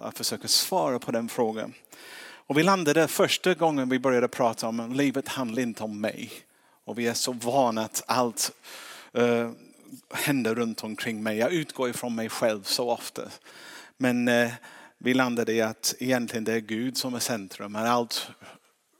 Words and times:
att 0.00 0.18
försöka 0.18 0.48
svara 0.48 0.98
på 0.98 1.12
den 1.12 1.28
frågan. 1.28 1.74
Och 2.46 2.58
vi 2.58 2.62
landade 2.62 3.08
första 3.08 3.54
gången 3.54 3.88
vi 3.88 3.98
började 3.98 4.28
prata 4.28 4.68
om 4.68 4.80
att 4.80 4.96
livet 4.96 5.28
handlar 5.28 5.62
inte 5.62 5.84
om 5.84 6.00
mig. 6.00 6.32
Och 6.84 6.98
vi 6.98 7.06
är 7.06 7.14
så 7.14 7.32
vana 7.32 7.82
att 7.82 8.02
allt 8.06 8.52
uh, 9.18 9.50
händer 10.10 10.54
runt 10.54 10.84
omkring 10.84 11.22
mig. 11.22 11.38
Jag 11.38 11.52
utgår 11.52 11.88
ifrån 11.90 12.14
mig 12.14 12.28
själv 12.28 12.62
så 12.62 12.90
ofta. 12.90 13.22
Men 13.96 14.28
uh, 14.28 14.52
vi 14.98 15.14
landade 15.14 15.52
i 15.52 15.60
att 15.60 15.94
egentligen 15.98 16.44
det 16.44 16.52
är 16.52 16.60
Gud 16.60 16.96
som 16.96 17.14
är 17.14 17.18
centrum. 17.18 17.76
Allt 17.76 18.28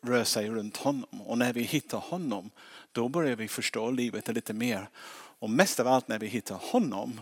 rör 0.03 0.25
sig 0.25 0.51
runt 0.51 0.77
honom. 0.77 1.23
Och 1.23 1.39
när 1.39 1.53
vi 1.53 1.63
hittar 1.63 1.99
honom, 1.99 2.51
då 2.93 3.09
börjar 3.09 3.37
vi 3.37 3.49
förstå 3.49 3.91
livet 3.91 4.29
lite 4.29 4.53
mer. 4.53 4.89
Och 5.39 5.51
mest 5.51 5.81
av 5.81 5.89
allt 5.89 6.09
när 6.09 6.19
vi 6.19 6.27
hittar 6.27 6.59
honom, 6.63 7.21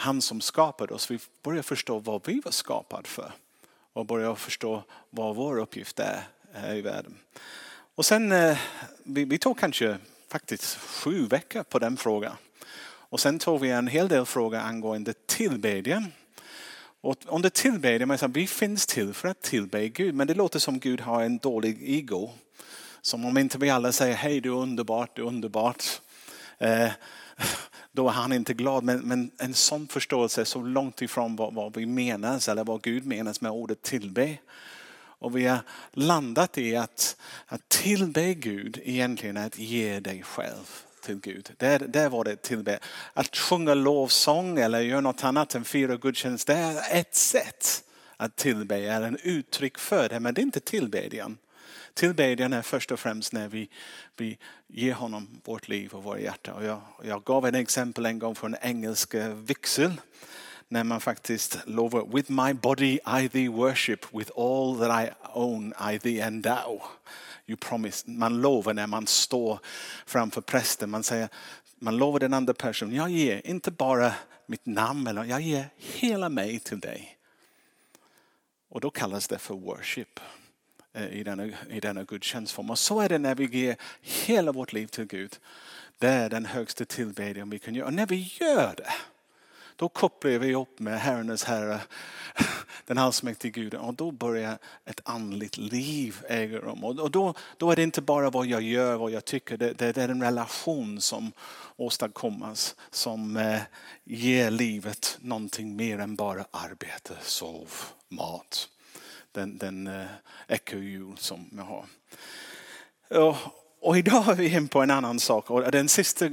han 0.00 0.22
som 0.22 0.40
skapade 0.40 0.94
oss, 0.94 1.10
vi 1.10 1.18
börjar 1.42 1.62
förstå 1.62 1.98
vad 1.98 2.26
vi 2.26 2.40
var 2.44 2.52
skapade 2.52 3.08
för. 3.08 3.32
Och 3.92 4.06
börjar 4.06 4.34
förstå 4.34 4.82
vad 5.10 5.36
vår 5.36 5.58
uppgift 5.58 5.98
är 6.00 6.28
här 6.52 6.74
i 6.74 6.80
världen. 6.80 7.14
Och 7.94 8.06
sen, 8.06 8.32
eh, 8.32 8.58
vi, 9.04 9.24
vi 9.24 9.38
tog 9.38 9.58
kanske 9.58 9.98
faktiskt 10.28 10.76
sju 10.76 11.26
veckor 11.26 11.62
på 11.62 11.78
den 11.78 11.96
frågan. 11.96 12.36
Och 12.82 13.20
sen 13.20 13.38
tog 13.38 13.60
vi 13.60 13.70
en 13.70 13.86
hel 13.86 14.08
del 14.08 14.26
frågor 14.26 14.58
angående 14.58 15.14
tillbedjan. 15.26 16.12
Och 17.00 17.16
under 17.26 17.50
tillbedjan, 17.50 18.32
vi 18.32 18.46
finns 18.46 18.86
till 18.86 19.14
för 19.14 19.28
att 19.28 19.42
tillbe 19.42 19.88
Gud. 19.88 20.14
Men 20.14 20.26
det 20.26 20.34
låter 20.34 20.58
som 20.58 20.78
Gud 20.78 21.00
har 21.00 21.22
en 21.22 21.38
dålig 21.38 21.78
ego. 21.82 22.30
Som 23.00 23.24
om 23.24 23.38
inte 23.38 23.58
vi 23.58 23.70
alla 23.70 23.92
säger 23.92 24.14
hej 24.14 24.40
du 24.40 24.48
är 24.48 24.56
underbart, 24.56 25.16
du 25.16 25.22
är 25.22 25.26
underbart. 25.26 25.84
Eh, 26.58 26.90
då 27.98 28.08
är 28.08 28.12
han 28.12 28.32
inte 28.32 28.54
glad. 28.54 28.84
Men, 28.84 29.00
men, 29.00 29.30
en 29.38 29.54
sån 29.54 29.88
förståelse 29.88 30.40
är 30.40 30.44
så 30.44 30.62
långt 30.62 31.02
ifrån 31.02 31.36
vad, 31.36 31.54
vad 31.54 31.76
vi 31.76 31.86
menas 31.86 32.48
eller 32.48 32.64
vad 32.64 32.82
Gud 32.82 33.06
menas 33.06 33.40
med 33.40 33.50
ordet 33.50 33.82
tillbe. 33.82 34.38
Och 34.96 35.36
vi 35.36 35.46
har 35.46 35.58
landat 35.92 36.58
i 36.58 36.76
att, 36.76 37.16
att 37.46 37.68
tillbe 37.68 38.34
Gud 38.34 38.80
egentligen 38.84 39.36
är 39.36 39.46
att 39.46 39.58
ge 39.58 40.00
dig 40.00 40.22
själv 40.22 40.66
till 41.02 41.20
Gud. 41.20 41.50
Det, 41.56 41.78
det 41.78 42.08
var 42.08 42.24
det 42.24 42.42
tillbe. 42.42 42.78
Att 43.12 43.36
sjunga 43.36 43.74
lovsång 43.74 44.58
eller 44.58 44.80
göra 44.80 45.00
något 45.00 45.24
annat 45.24 45.54
än 45.54 45.64
fira 45.64 45.96
gudstjänst, 45.96 46.46
det 46.46 46.54
är 46.54 47.00
ett 47.00 47.14
sätt 47.14 47.84
att 48.16 48.36
tillbe, 48.36 48.76
är 48.76 49.02
en 49.02 49.18
uttryck 49.22 49.78
för 49.78 50.08
det, 50.08 50.20
men 50.20 50.34
det 50.34 50.40
är 50.40 50.42
inte 50.42 50.60
tillbedjan. 50.60 51.38
Tillbedjan 51.98 52.52
är 52.52 52.62
först 52.62 52.92
och 52.92 53.00
främst 53.00 53.32
när 53.32 53.48
vi, 53.48 53.68
vi 54.16 54.38
ger 54.66 54.92
honom 54.92 55.40
vårt 55.44 55.68
liv 55.68 55.92
och 55.92 56.02
vårt 56.02 56.20
hjärta. 56.20 56.54
Och 56.54 56.64
jag, 56.64 56.80
jag 57.02 57.24
gav 57.24 57.46
ett 57.46 57.54
exempel 57.54 58.06
en 58.06 58.18
gång 58.18 58.34
från 58.34 58.56
engelsk 58.60 59.14
eh, 59.14 59.34
vixel 59.34 60.00
när 60.68 60.84
man 60.84 61.00
faktiskt 61.00 61.58
lovar 61.66 62.06
With 62.14 62.30
my 62.30 62.54
body 62.54 62.98
I 63.22 63.28
thee 63.28 63.48
worship, 63.48 64.14
with 64.14 64.30
all 64.36 64.78
that 64.78 65.04
I 65.04 65.10
own 65.32 65.74
I 65.92 65.98
thee 65.98 66.20
endow. 66.20 66.82
You 67.46 67.56
promise. 67.56 68.10
Man 68.10 68.40
lovar 68.40 68.74
när 68.74 68.86
man 68.86 69.06
står 69.06 69.58
framför 70.06 70.40
prästen. 70.40 70.90
Man 70.90 71.02
säger, 71.02 71.28
man 71.78 71.96
lovar 71.96 72.18
den 72.18 72.34
andra 72.34 72.54
personen, 72.54 72.94
jag 72.94 73.10
ger 73.10 73.46
inte 73.46 73.70
bara 73.70 74.14
mitt 74.46 74.66
namn, 74.66 75.06
eller 75.06 75.24
jag 75.24 75.40
ger 75.40 75.68
hela 75.76 76.28
mig 76.28 76.60
till 76.60 76.80
dig. 76.80 77.18
Och 78.68 78.80
då 78.80 78.90
kallas 78.90 79.28
det 79.28 79.38
för 79.38 79.54
worship 79.54 80.20
Eh, 80.98 81.18
i 81.18 81.22
denna, 81.22 81.44
i 81.70 81.80
denna 81.80 82.04
gudstjänstform. 82.04 82.70
Och 82.70 82.78
så 82.78 83.00
är 83.00 83.08
det 83.08 83.18
när 83.18 83.34
vi 83.34 83.46
ger 83.46 83.76
hela 84.00 84.52
vårt 84.52 84.72
liv 84.72 84.86
till 84.86 85.04
Gud. 85.04 85.38
Det 85.98 86.08
är 86.08 86.30
den 86.30 86.46
högsta 86.46 86.84
tillbedjan 86.84 87.50
vi 87.50 87.58
kan 87.58 87.74
göra. 87.74 87.86
Och 87.86 87.94
när 87.94 88.06
vi 88.06 88.32
gör 88.40 88.74
det, 88.76 88.92
då 89.76 89.88
kopplar 89.88 90.30
vi 90.30 90.54
upp 90.54 90.78
med 90.78 91.00
Herrens 91.00 91.44
Herre, 91.44 91.80
den 92.86 92.98
allsmäktige 92.98 93.50
Guden 93.50 93.80
och 93.80 93.94
då 93.94 94.10
börjar 94.10 94.58
ett 94.84 95.00
andligt 95.04 95.56
liv 95.56 96.16
äga 96.28 96.58
rum. 96.58 96.84
Och 96.84 97.10
då, 97.10 97.34
då 97.56 97.70
är 97.70 97.76
det 97.76 97.82
inte 97.82 98.00
bara 98.00 98.30
vad 98.30 98.46
jag 98.46 98.62
gör, 98.62 98.96
vad 98.96 99.10
jag 99.10 99.24
tycker, 99.24 99.56
det, 99.56 99.72
det, 99.72 99.92
det 99.92 100.02
är 100.02 100.08
en 100.08 100.22
relation 100.22 101.00
som 101.00 101.32
åstadkommas 101.76 102.76
som 102.90 103.36
eh, 103.36 103.60
ger 104.04 104.50
livet 104.50 105.18
någonting 105.20 105.76
mer 105.76 105.98
än 105.98 106.16
bara 106.16 106.44
arbete, 106.50 107.14
sov, 107.20 107.70
mat. 108.08 108.68
Den, 109.38 109.58
den 109.58 109.86
eh, 109.86 110.06
ekorrhjul 110.48 111.16
som 111.16 111.50
jag 111.56 111.62
har. 111.62 111.84
Och, 113.08 113.36
och 113.80 113.98
idag 113.98 114.28
är 114.28 114.34
vi 114.34 114.54
in 114.56 114.68
på 114.68 114.80
en 114.82 114.90
annan 114.90 115.20
sak 115.20 115.50
och 115.50 115.70
den 115.70 115.88
sista 115.88 116.28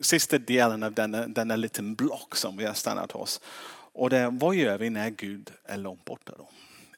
sista 0.00 0.38
delen 0.38 0.82
av 0.82 0.92
denna, 0.92 1.26
denna 1.26 1.56
liten 1.56 1.94
block 1.94 2.36
som 2.36 2.56
vi 2.56 2.64
har 2.64 2.74
stannat 2.74 3.12
hos. 3.12 3.40
Och 3.92 4.10
det 4.10 4.18
är, 4.18 4.30
vad 4.30 4.54
gör 4.54 4.78
vi 4.78 4.90
när 4.90 5.10
Gud 5.10 5.50
är 5.64 5.76
långt 5.76 6.04
borta 6.04 6.32
då? 6.38 6.48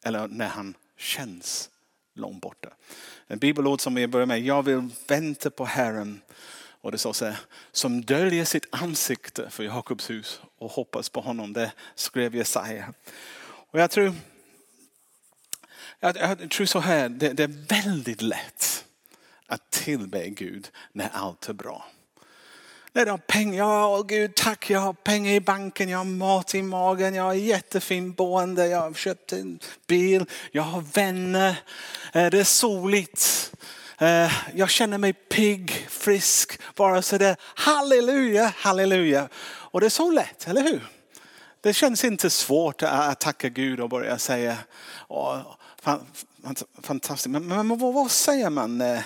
Eller 0.02 0.28
när 0.28 0.48
han 0.48 0.74
känns 0.96 1.70
långt 2.14 2.42
borta. 2.42 2.68
En 3.26 3.38
bibelord 3.38 3.80
som 3.80 3.94
vi 3.94 4.06
börjar 4.06 4.26
med, 4.26 4.40
jag 4.40 4.62
vill 4.62 4.88
vänta 5.08 5.50
på 5.50 5.64
Herren. 5.64 6.20
Och 6.80 6.92
det 6.92 6.98
står 6.98 7.12
så 7.12 7.24
här, 7.24 7.36
som 7.72 8.02
döljer 8.02 8.44
sitt 8.44 8.66
ansikte 8.70 9.50
för 9.50 9.64
Jakobs 9.64 10.10
hus 10.10 10.40
och 10.58 10.70
hoppas 10.70 11.08
på 11.08 11.20
honom. 11.20 11.52
Det 11.52 11.72
skrev 11.94 12.36
Jesaja. 12.36 12.94
Och 13.44 13.80
jag 13.80 13.90
tror, 13.90 14.12
jag, 16.02 16.16
jag 16.40 16.50
tror 16.50 16.66
så 16.66 16.78
här, 16.78 17.08
det, 17.08 17.28
det 17.28 17.42
är 17.42 17.66
väldigt 17.68 18.22
lätt 18.22 18.84
att 19.46 19.70
tillbe 19.70 20.28
Gud 20.28 20.70
när 20.92 21.10
allt 21.12 21.48
är 21.48 21.52
bra. 21.52 21.86
När 22.92 23.04
du 23.04 23.10
har 23.10 23.18
pengar, 23.18 23.64
ja 23.64 24.02
Gud 24.02 24.34
tack 24.34 24.70
jag 24.70 24.80
har 24.80 24.92
pengar 24.92 25.32
i 25.32 25.40
banken, 25.40 25.88
jag 25.88 25.98
har 25.98 26.04
mat 26.04 26.54
i 26.54 26.62
magen, 26.62 27.14
jag 27.14 27.24
har 27.24 27.34
jättefin 27.34 28.12
boende, 28.12 28.66
jag 28.66 28.80
har 28.80 28.94
köpt 28.94 29.32
en 29.32 29.58
bil, 29.86 30.24
jag 30.50 30.62
har 30.62 30.80
vänner, 30.80 31.62
eh, 32.12 32.30
det 32.30 32.40
är 32.40 32.44
soligt. 32.44 33.52
Eh, 33.98 34.32
jag 34.54 34.70
känner 34.70 34.98
mig 34.98 35.12
pigg, 35.12 35.86
frisk, 35.90 36.60
bara 36.74 37.02
sådär. 37.02 37.36
Halleluja, 37.40 38.52
halleluja. 38.56 39.28
Och 39.44 39.80
det 39.80 39.86
är 39.86 39.90
så 39.90 40.10
lätt, 40.10 40.48
eller 40.48 40.62
hur? 40.62 40.88
Det 41.60 41.74
känns 41.74 42.04
inte 42.04 42.30
svårt 42.30 42.82
att 42.82 43.20
tacka 43.20 43.48
Gud 43.48 43.80
och 43.80 43.88
börja 43.88 44.18
säga 44.18 44.58
fantastiskt. 46.82 47.26
Men, 47.26 47.46
men 47.46 47.78
vad, 47.78 48.10
säger 48.10 48.50
man? 48.50 48.80
Eh, 48.80 49.02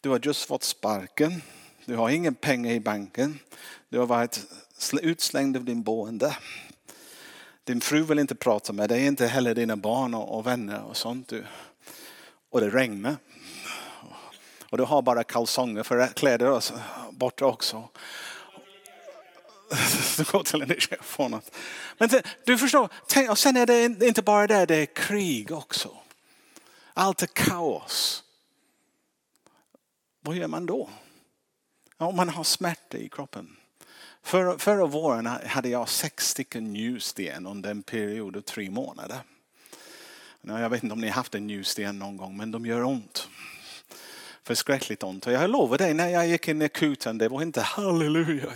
du 0.00 0.08
har 0.08 0.20
just 0.22 0.44
fått 0.44 0.64
sparken. 0.64 1.42
Du 1.84 1.96
har 1.96 2.10
ingen 2.10 2.34
pengar 2.34 2.72
i 2.72 2.80
banken. 2.80 3.38
Du 3.88 3.98
har 3.98 4.06
varit 4.06 4.46
utslängd 5.02 5.56
av 5.56 5.64
din 5.64 5.82
boende. 5.82 6.36
Din 7.64 7.80
fru 7.80 8.02
vill 8.02 8.18
inte 8.18 8.34
prata 8.34 8.72
med 8.72 8.88
dig, 8.88 9.06
inte 9.06 9.26
heller 9.26 9.54
dina 9.54 9.76
barn 9.76 10.14
och 10.14 10.46
vänner 10.46 10.82
och 10.82 10.96
sånt. 10.96 11.32
Och 12.50 12.60
det 12.60 12.70
regnar. 12.70 13.16
Och 14.70 14.78
du 14.78 14.84
har 14.84 15.02
bara 15.02 15.24
kalsonger 15.24 15.82
för 15.82 16.06
kläder 16.06 16.60
borta 17.10 17.46
också. 17.46 17.88
Du 20.16 20.24
går 20.24 20.42
till 20.42 20.62
en 20.62 21.02
får 21.02 21.28
något. 21.28 21.54
Men 21.98 22.08
du 22.44 22.58
förstår, 22.58 22.88
och 23.30 23.38
sen 23.38 23.56
är 23.56 23.66
det 23.66 24.06
inte 24.06 24.22
bara 24.22 24.46
det, 24.46 24.66
det 24.66 24.76
är 24.76 24.86
krig 24.86 25.52
också. 25.52 25.96
Allt 26.94 27.22
är 27.22 27.26
kaos. 27.26 28.24
Vad 30.20 30.36
gör 30.36 30.48
man 30.48 30.66
då? 30.66 30.90
Om 31.96 32.16
man 32.16 32.28
har 32.28 32.44
smärta 32.44 32.98
i 32.98 33.08
kroppen. 33.08 33.56
För, 34.22 34.58
förra 34.58 34.86
våren 34.86 35.26
hade 35.26 35.68
jag 35.68 35.88
sex 35.88 36.28
stycken 36.28 36.72
njursten 36.72 37.46
under 37.46 37.70
en 37.70 37.82
period 37.82 38.36
av 38.36 38.40
tre 38.40 38.70
månader. 38.70 39.18
Jag 40.40 40.70
vet 40.70 40.82
inte 40.82 40.92
om 40.92 41.00
ni 41.00 41.08
har 41.08 41.14
haft 41.14 41.34
en 41.34 41.46
njursten 41.46 41.98
någon 41.98 42.16
gång 42.16 42.36
men 42.36 42.50
de 42.50 42.66
gör 42.66 42.84
ont. 42.84 43.28
Förskräckligt 44.46 45.02
ont. 45.02 45.26
Och 45.26 45.32
jag 45.32 45.50
lovar 45.50 45.78
dig, 45.78 45.94
när 45.94 46.08
jag 46.08 46.26
gick 46.26 46.48
in 46.48 46.62
i 46.62 46.64
akuten, 46.64 47.18
det 47.18 47.28
var 47.28 47.42
inte 47.42 47.60
halleluja. 47.60 48.52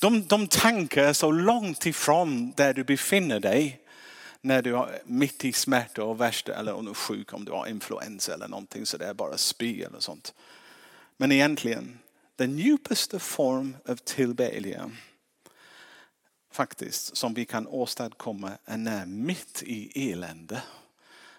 De, 0.00 0.26
de 0.26 0.48
tankar 0.48 1.12
så 1.12 1.30
långt 1.30 1.86
ifrån 1.86 2.52
där 2.56 2.74
du 2.74 2.84
befinner 2.84 3.40
dig 3.40 3.80
när 4.40 4.62
du 4.62 4.76
är 4.76 5.02
mitt 5.04 5.44
i 5.44 5.52
smärta 5.52 6.04
och 6.04 6.20
värsta, 6.20 6.54
eller 6.54 6.74
om 6.74 6.84
du 6.84 6.90
är 6.90 6.94
sjuk, 6.94 7.32
om 7.32 7.44
du 7.44 7.52
har 7.52 7.66
influensa 7.66 8.34
eller 8.34 8.48
någonting 8.48 8.86
så 8.86 8.96
det 8.96 9.06
är 9.06 9.14
bara 9.14 9.36
spy 9.36 9.82
eller 9.82 10.00
sånt. 10.00 10.34
Men 11.16 11.32
egentligen, 11.32 11.98
den 12.36 12.58
djupaste 12.58 13.18
form 13.18 13.76
av 13.88 13.96
tillbedjan 13.96 14.96
faktiskt 16.52 17.16
som 17.16 17.34
vi 17.34 17.44
kan 17.44 17.66
åstadkomma 17.66 18.52
är 18.64 18.76
när 18.76 19.06
mitt 19.06 19.62
i 19.62 20.10
elände, 20.10 20.62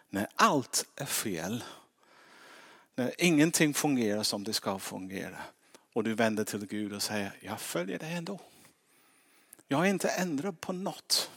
när 0.10 0.28
allt 0.36 0.86
är 0.96 1.06
fel, 1.06 1.64
när 3.02 3.14
ingenting 3.18 3.74
fungerar 3.74 4.24
som 4.24 4.44
det 4.44 4.54
ska 4.54 4.80
fungera 4.80 5.38
och 5.94 6.04
du 6.04 6.14
vänder 6.14 6.44
till 6.44 6.66
Gud 6.66 6.94
och 6.94 7.02
säger 7.02 7.32
jag 7.40 7.62
följer 7.62 8.00
dig 8.00 8.14
ändå. 8.14 8.40
Jag 9.68 9.78
har 9.78 9.86
inte 9.86 10.10
ändrat 10.10 10.62
på 10.62 10.74
något. 10.74 11.32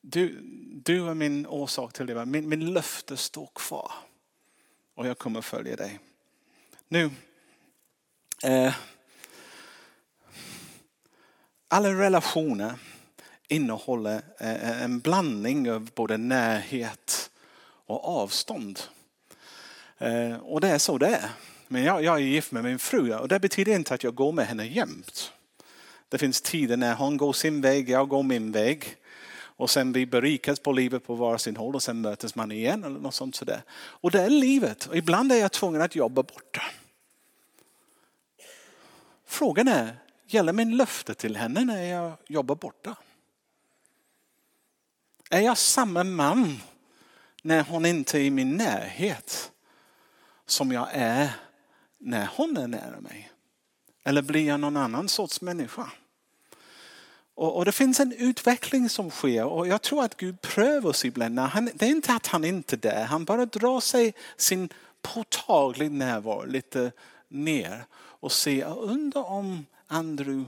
Du, 0.00 0.40
du 0.84 1.08
är 1.08 1.14
min 1.14 1.46
orsak 1.46 1.92
till 1.92 2.06
det. 2.06 2.26
Min, 2.26 2.48
min 2.48 2.72
löfte 2.72 3.16
står 3.16 3.50
kvar 3.54 3.92
och 4.94 5.06
jag 5.06 5.18
kommer 5.18 5.40
följa 5.40 5.76
dig. 5.76 5.98
Nu, 6.88 7.10
eh, 8.42 8.74
alla 11.68 11.92
relationer 11.92 12.74
innehåller 13.48 14.22
eh, 14.38 14.82
en 14.82 15.00
blandning 15.00 15.70
av 15.70 15.90
både 15.94 16.16
närhet 16.16 17.30
och 17.86 18.04
avstånd. 18.04 18.80
Eh, 19.98 20.36
och 20.36 20.60
det 20.60 20.68
är 20.68 20.78
så 20.78 20.98
det 20.98 21.06
är. 21.06 21.30
Men 21.68 21.84
jag, 21.84 22.04
jag 22.04 22.14
är 22.14 22.20
gift 22.20 22.52
med 22.52 22.64
min 22.64 22.78
fru 22.78 23.14
och 23.14 23.28
det 23.28 23.40
betyder 23.40 23.74
inte 23.74 23.94
att 23.94 24.04
jag 24.04 24.14
går 24.14 24.32
med 24.32 24.46
henne 24.46 24.66
jämt. 24.66 25.32
Det 26.08 26.18
finns 26.18 26.40
tider 26.40 26.76
när 26.76 26.94
hon 26.94 27.16
går 27.16 27.32
sin 27.32 27.60
väg, 27.60 27.90
jag 27.90 28.08
går 28.08 28.22
min 28.22 28.52
väg. 28.52 28.96
Och 29.58 29.70
sen 29.70 29.92
vi 29.92 30.06
berikas 30.06 30.60
på 30.60 30.72
livet 30.72 31.06
på 31.06 31.14
varsin 31.14 31.56
håll 31.56 31.74
och 31.74 31.82
sen 31.82 32.00
mötes 32.00 32.34
man 32.34 32.52
igen 32.52 32.84
eller 32.84 33.00
något 33.00 33.14
sånt 33.14 33.36
sådär. 33.36 33.62
Och 33.74 34.10
det 34.10 34.22
är 34.22 34.30
livet. 34.30 34.86
Och 34.86 34.96
ibland 34.96 35.32
är 35.32 35.36
jag 35.36 35.52
tvungen 35.52 35.82
att 35.82 35.96
jobba 35.96 36.22
borta. 36.22 36.62
Frågan 39.26 39.68
är, 39.68 39.96
gäller 40.26 40.52
min 40.52 40.76
löfte 40.76 41.14
till 41.14 41.36
henne 41.36 41.64
när 41.64 41.82
jag 41.82 42.12
jobbar 42.26 42.54
borta? 42.54 42.96
Är 45.30 45.40
jag 45.40 45.58
samma 45.58 46.04
man 46.04 46.60
när 47.42 47.62
hon 47.62 47.86
inte 47.86 48.18
är 48.18 48.22
i 48.22 48.30
min 48.30 48.56
närhet 48.56 49.52
som 50.46 50.72
jag 50.72 50.88
är 50.92 51.30
när 51.98 52.28
hon 52.36 52.56
är 52.56 52.66
nära 52.66 53.00
mig? 53.00 53.30
Eller 54.04 54.22
blir 54.22 54.46
jag 54.46 54.60
någon 54.60 54.76
annan 54.76 55.08
sorts 55.08 55.40
människa? 55.40 55.90
Och, 57.34 57.56
och, 57.56 57.64
det 57.64 57.72
finns 57.72 58.00
en 58.00 58.12
utveckling 58.12 58.88
som 58.88 59.10
sker 59.10 59.44
och 59.44 59.66
jag 59.66 59.82
tror 59.82 60.04
att 60.04 60.16
Gud 60.16 60.40
prövar 60.40 60.90
oss 60.90 61.04
ibland. 61.04 61.38
Han, 61.38 61.70
det 61.74 61.86
är 61.86 61.90
inte 61.90 62.12
att 62.12 62.26
han 62.26 62.44
inte 62.44 62.76
är 62.76 62.78
där, 62.78 63.04
han 63.04 63.24
bara 63.24 63.46
drar 63.46 63.80
sig 63.80 64.14
sin 64.36 64.68
påtaglig 65.02 65.90
närvaro 65.90 66.44
lite 66.44 66.92
ner 67.28 67.84
och 67.94 68.32
ser, 68.32 68.58
jag 68.58 68.76
undrar 68.76 69.24
om 69.24 69.66
Andrew 69.86 70.44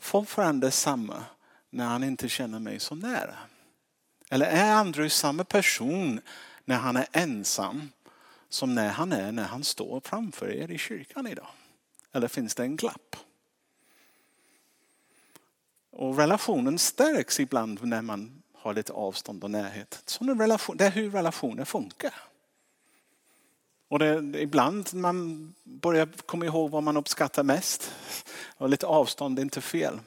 fortfarande 0.00 0.66
är 0.66 0.70
samma 0.70 1.24
när 1.70 1.84
han 1.84 2.04
inte 2.04 2.28
känner 2.28 2.58
mig 2.58 2.80
så 2.80 2.94
nära. 2.94 3.34
Eller 4.30 4.46
är 4.46 4.72
Andrew 4.72 5.10
samma 5.10 5.44
person 5.44 6.20
när 6.64 6.76
han 6.76 6.96
är 6.96 7.06
ensam 7.12 7.90
som 8.48 8.74
när 8.74 8.88
han 8.88 9.12
är 9.12 9.32
när 9.32 9.44
han 9.44 9.64
står 9.64 10.00
framför 10.00 10.50
er 10.50 10.70
i 10.70 10.78
kyrkan 10.78 11.26
idag? 11.26 11.48
Eller 12.12 12.28
finns 12.28 12.54
det 12.54 12.62
en 12.62 12.76
glapp? 12.76 13.16
Och 15.90 16.16
relationen 16.18 16.78
stärks 16.78 17.40
ibland 17.40 17.84
när 17.84 18.02
man 18.02 18.42
har 18.54 18.74
lite 18.74 18.92
avstånd 18.92 19.44
och 19.44 19.50
närhet. 19.50 20.02
Sån 20.06 20.40
relation, 20.40 20.76
det 20.76 20.84
är 20.86 20.90
hur 20.90 21.10
relationer 21.10 21.64
funkar. 21.64 22.14
Och 23.88 23.98
det, 23.98 24.40
ibland 24.42 24.94
man 24.94 25.54
börjar 25.64 26.08
komma 26.26 26.44
ihåg 26.44 26.70
vad 26.70 26.82
man 26.82 26.96
uppskattar 26.96 27.42
mest. 27.42 27.92
Och 28.56 28.68
lite 28.68 28.86
avstånd 28.86 29.38
är 29.38 29.42
inte 29.42 29.60
fel. 29.60 30.00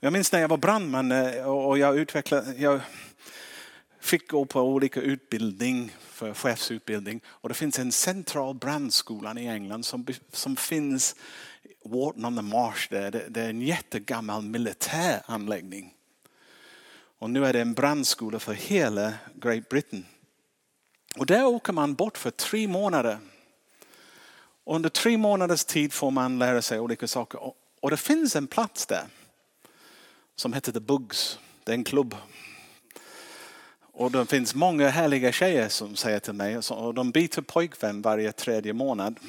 Jag 0.00 0.12
minns 0.12 0.32
när 0.32 0.40
jag 0.40 0.48
var 0.48 0.56
brandman 0.56 1.12
eh, 1.12 1.44
och 1.46 1.78
jag, 1.78 1.98
utvecklade, 1.98 2.54
jag 2.58 2.80
fick 4.06 4.30
gå 4.30 4.44
på 4.44 4.60
olika 4.60 5.00
utbildning 5.00 5.92
för 6.00 6.34
chefsutbildning. 6.34 7.20
Och 7.26 7.48
det 7.48 7.54
finns 7.54 7.78
en 7.78 7.92
central 7.92 8.54
brandskola 8.54 9.40
i 9.40 9.46
England 9.46 9.84
som, 9.84 10.06
som 10.32 10.56
finns 10.56 11.16
Wharton 11.84 12.24
on 12.24 12.36
the 12.36 12.42
Marsh. 12.42 12.88
Där. 12.90 13.10
Det, 13.10 13.26
det 13.28 13.40
är 13.40 13.48
en 13.48 13.62
jättegammal 13.62 14.42
militär 14.42 15.22
anläggning. 15.26 15.94
Och 17.18 17.30
nu 17.30 17.46
är 17.46 17.52
det 17.52 17.60
en 17.60 17.74
brandskola 17.74 18.38
för 18.38 18.54
hela 18.54 19.14
Great 19.34 19.68
Britain. 19.68 20.06
Och 21.16 21.26
där 21.26 21.46
åker 21.46 21.72
man 21.72 21.94
bort 21.94 22.18
för 22.18 22.30
tre 22.30 22.68
månader. 22.68 23.18
Och 24.64 24.76
under 24.76 24.88
tre 24.88 25.16
månaders 25.16 25.64
tid 25.64 25.92
får 25.92 26.10
man 26.10 26.38
lära 26.38 26.62
sig 26.62 26.80
olika 26.80 27.06
saker. 27.06 27.40
Och 27.80 27.90
det 27.90 27.96
finns 27.96 28.36
en 28.36 28.46
plats 28.46 28.86
där 28.86 29.04
som 30.36 30.52
heter 30.52 30.72
The 30.72 30.80
Bugs. 30.80 31.38
Det 31.64 31.72
är 31.72 31.74
en 31.74 31.84
klubb. 31.84 32.14
Och 33.98 34.10
det 34.10 34.26
finns 34.26 34.54
många 34.54 34.88
härliga 34.88 35.32
tjejer 35.32 35.68
som 35.68 35.96
säger 35.96 36.18
till 36.18 36.32
mig 36.32 36.56
och 36.56 36.94
de 36.94 37.10
byter 37.10 37.40
pojkvän 37.40 38.02
varje 38.02 38.32
tredje 38.32 38.72
månad. 38.72 39.20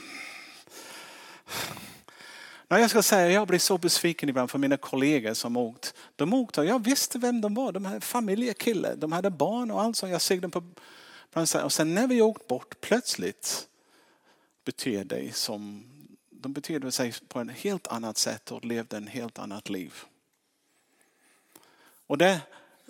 Nej, 2.67 2.81
jag 2.81 2.89
ska 2.89 3.03
säga, 3.03 3.31
jag 3.31 3.47
blir 3.47 3.59
så 3.59 3.77
besviken 3.77 4.29
ibland 4.29 4.51
för 4.51 4.59
mina 4.59 4.77
kollegor 4.77 5.33
som 5.33 5.57
åkt. 5.57 5.93
De 6.15 6.33
åkte 6.33 6.61
och 6.61 6.65
jag 6.65 6.83
visste 6.83 7.19
vem 7.19 7.41
de 7.41 7.53
var. 7.53 7.71
De 7.71 7.85
här 7.85 7.99
familjekillar, 7.99 8.95
de 8.95 9.11
hade 9.11 9.29
barn 9.29 9.71
och 9.71 9.81
allt 9.81 9.97
sånt. 9.97 10.11
Jag 10.11 10.21
såg 10.21 10.41
dem 10.41 10.51
på 10.51 10.63
och 11.63 11.73
sen 11.73 11.93
när 11.93 12.07
vi 12.07 12.21
åkt 12.21 12.47
bort 12.47 12.81
plötsligt 12.81 13.67
beter 14.65 15.03
de 15.03 15.31
som 15.31 15.83
de 16.29 16.53
betedde 16.53 16.91
sig 16.91 17.13
på 17.27 17.41
ett 17.41 17.51
helt 17.51 17.87
annat 17.87 18.17
sätt 18.17 18.51
och 18.51 18.65
levde 18.65 18.97
ett 18.97 19.09
helt 19.09 19.39
annat 19.39 19.69
liv. 19.69 19.93
Och 22.07 22.17
det, 22.17 22.41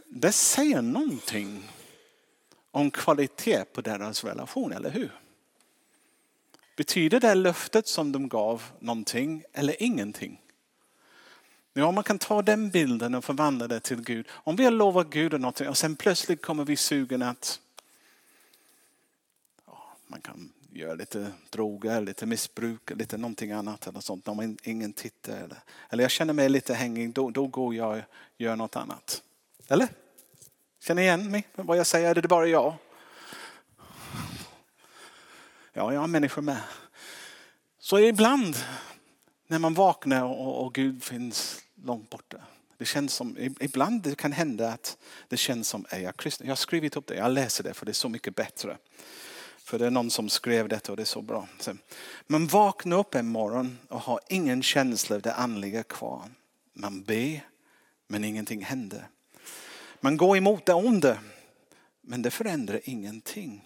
det 0.10 0.32
säger 0.32 0.82
någonting 0.82 1.70
om 2.72 2.92
kvalitet 2.92 3.66
på 3.74 3.82
deras 3.82 4.24
relation, 4.24 4.72
eller 4.72 4.90
hur? 4.90 5.12
Betyder 6.78 7.20
det 7.20 7.36
löftet 7.36 7.88
som 7.88 8.12
de 8.12 8.30
gav 8.30 8.64
någonting 8.80 9.44
eller 9.54 9.84
ingenting? 9.84 10.42
Ja, 11.74 11.92
man 11.92 12.04
kan 12.04 12.20
ta 12.20 12.42
den 12.42 12.70
bilden 12.70 13.16
och 13.16 13.26
förvandla 13.26 13.68
det 13.68 13.80
till 13.80 14.02
Gud. 14.02 14.28
Om 14.32 14.56
vi 14.56 14.64
har 14.64 14.72
lovat 14.72 15.10
Gud 15.10 15.32
någonting 15.32 15.70
och 15.70 15.78
sen 15.78 15.96
plötsligt 15.96 16.42
kommer 16.42 16.66
vi 16.66 16.76
sugen 16.76 17.22
att 17.22 17.60
man 20.08 20.22
kan 20.22 20.54
göra 20.72 20.94
lite 20.94 21.32
droger, 21.50 22.02
lite 22.02 22.26
missbruk, 22.26 22.92
lite 22.96 23.18
någonting 23.18 23.52
annat 23.52 23.88
eller 23.88 24.00
sånt. 24.00 24.28
Om 24.28 24.58
ingen 24.64 24.94
tittar 24.94 25.38
eller, 25.38 25.58
eller 25.90 26.04
jag 26.04 26.12
känner 26.12 26.34
mig 26.34 26.50
lite 26.50 26.74
hängig, 26.74 27.14
då, 27.14 27.30
då 27.30 27.48
går 27.48 27.76
jag 27.76 27.98
och 27.98 28.04
gör 28.38 28.56
något 28.56 28.76
annat. 28.76 29.24
Eller? 29.68 29.88
Känner 30.84 31.02
igen 31.02 31.32
mig? 31.32 31.48
Vad 31.56 31.78
jag 31.78 31.88
säger, 31.88 32.10
är 32.10 32.22
det 32.22 32.28
bara 32.28 32.48
jag? 32.48 32.76
Ja, 35.74 35.94
jag 35.94 36.00
har 36.00 36.08
människor 36.08 36.42
med. 36.42 36.62
Så 37.80 38.00
ibland 38.00 38.56
när 39.48 39.60
man 39.60 39.74
vaknar 39.74 40.24
och, 40.24 40.66
och 40.66 40.74
Gud 40.74 41.04
finns 41.04 41.62
långt 41.76 42.10
borta. 42.10 42.38
Det 42.78 42.86
känns 42.86 43.14
som, 43.14 43.38
ibland 43.60 44.02
det 44.02 44.16
kan 44.16 44.32
hända 44.32 44.70
att 44.72 44.98
det 45.28 45.38
känns 45.38 45.68
som, 45.68 45.86
är 45.90 46.00
jag 46.00 46.18
kristen? 46.18 46.48
Jag 46.48 46.52
har 46.52 46.58
skrivit 46.58 46.96
upp 46.96 47.08
det, 47.08 47.16
jag 47.16 47.32
läser 47.32 47.64
det 47.64 47.74
för 47.74 47.86
det 47.86 47.92
är 47.92 47.94
så 47.94 48.10
mycket 48.10 48.36
bättre. 48.36 48.78
För 49.58 49.80
det 49.80 49.86
är 49.86 49.92
någon 49.92 50.12
som 50.12 50.30
skrev 50.30 50.68
detta 50.68 50.92
och 50.92 50.96
det 50.96 51.04
är 51.04 51.06
så 51.06 51.22
bra. 51.22 51.48
Man 52.28 52.48
vaknar 52.48 53.00
upp 53.00 53.16
en 53.16 53.28
morgon 53.28 53.78
och 53.88 54.00
har 54.00 54.20
ingen 54.30 54.64
känsla 54.64 55.16
av 55.16 55.22
det 55.22 55.34
andliga 55.34 55.84
kvar. 55.84 56.24
Man 56.74 57.04
ber 57.04 57.42
men 58.08 58.24
ingenting 58.24 58.64
händer. 58.64 59.08
Man 60.00 60.18
går 60.18 60.38
emot 60.38 60.66
det 60.66 60.74
onda 60.74 61.18
men 62.02 62.22
det 62.22 62.32
förändrar 62.32 62.82
ingenting. 62.84 63.66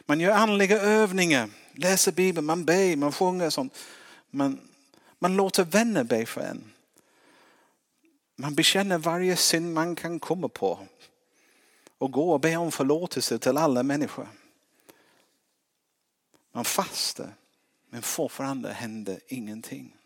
Man 0.00 0.20
gör 0.20 0.32
andliga 0.32 0.80
övningar, 0.80 1.50
läser 1.72 2.12
Bibeln, 2.12 2.46
man 2.46 2.64
ber, 2.64 2.96
man 2.96 3.12
sjunger 3.12 3.50
sånt. 3.50 3.78
Man, 4.30 4.60
man 5.18 5.36
låter 5.36 5.64
vänner 5.64 6.04
be 6.04 6.26
för 6.26 6.40
en. 6.40 6.72
Man 8.36 8.54
bekänner 8.54 8.98
varje 8.98 9.36
synd 9.36 9.74
man 9.74 9.96
kan 9.96 10.20
komma 10.20 10.48
på 10.48 10.78
och 11.98 12.12
går 12.12 12.32
och 12.32 12.40
ber 12.40 12.56
om 12.56 12.72
förlåtelse 12.72 13.38
till 13.38 13.56
alla 13.56 13.82
människor. 13.82 14.28
Man 16.52 16.64
fastar 16.64 17.34
men 17.90 18.02
fortfarande 18.02 18.72
händer 18.72 19.20
ingenting. 19.26 19.96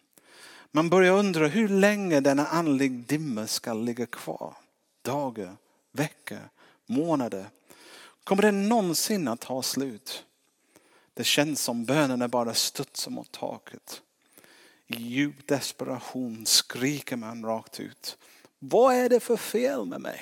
Man 0.70 0.90
börjar 0.90 1.12
undra 1.12 1.46
hur 1.46 1.68
länge 1.68 2.20
denna 2.20 2.46
andlig 2.46 2.92
dimma 2.92 3.46
ska 3.46 3.72
ligga 3.72 4.06
kvar. 4.06 4.54
Dagar, 5.08 5.56
veckor, 5.92 6.48
månader. 6.86 7.46
Kommer 8.24 8.42
det 8.42 8.52
någonsin 8.52 9.28
att 9.28 9.40
ta 9.40 9.62
slut? 9.62 10.24
Det 11.14 11.24
känns 11.24 11.62
som 11.62 11.84
bönerna 11.84 12.28
bara 12.28 12.54
studsar 12.54 13.10
mot 13.10 13.32
taket. 13.32 14.02
I 14.86 14.96
djup 14.96 15.46
desperation 15.46 16.46
skriker 16.46 17.16
man 17.16 17.44
rakt 17.44 17.80
ut. 17.80 18.18
Vad 18.58 18.94
är 18.94 19.08
det 19.08 19.20
för 19.20 19.36
fel 19.36 19.86
med 19.86 20.00
mig? 20.00 20.20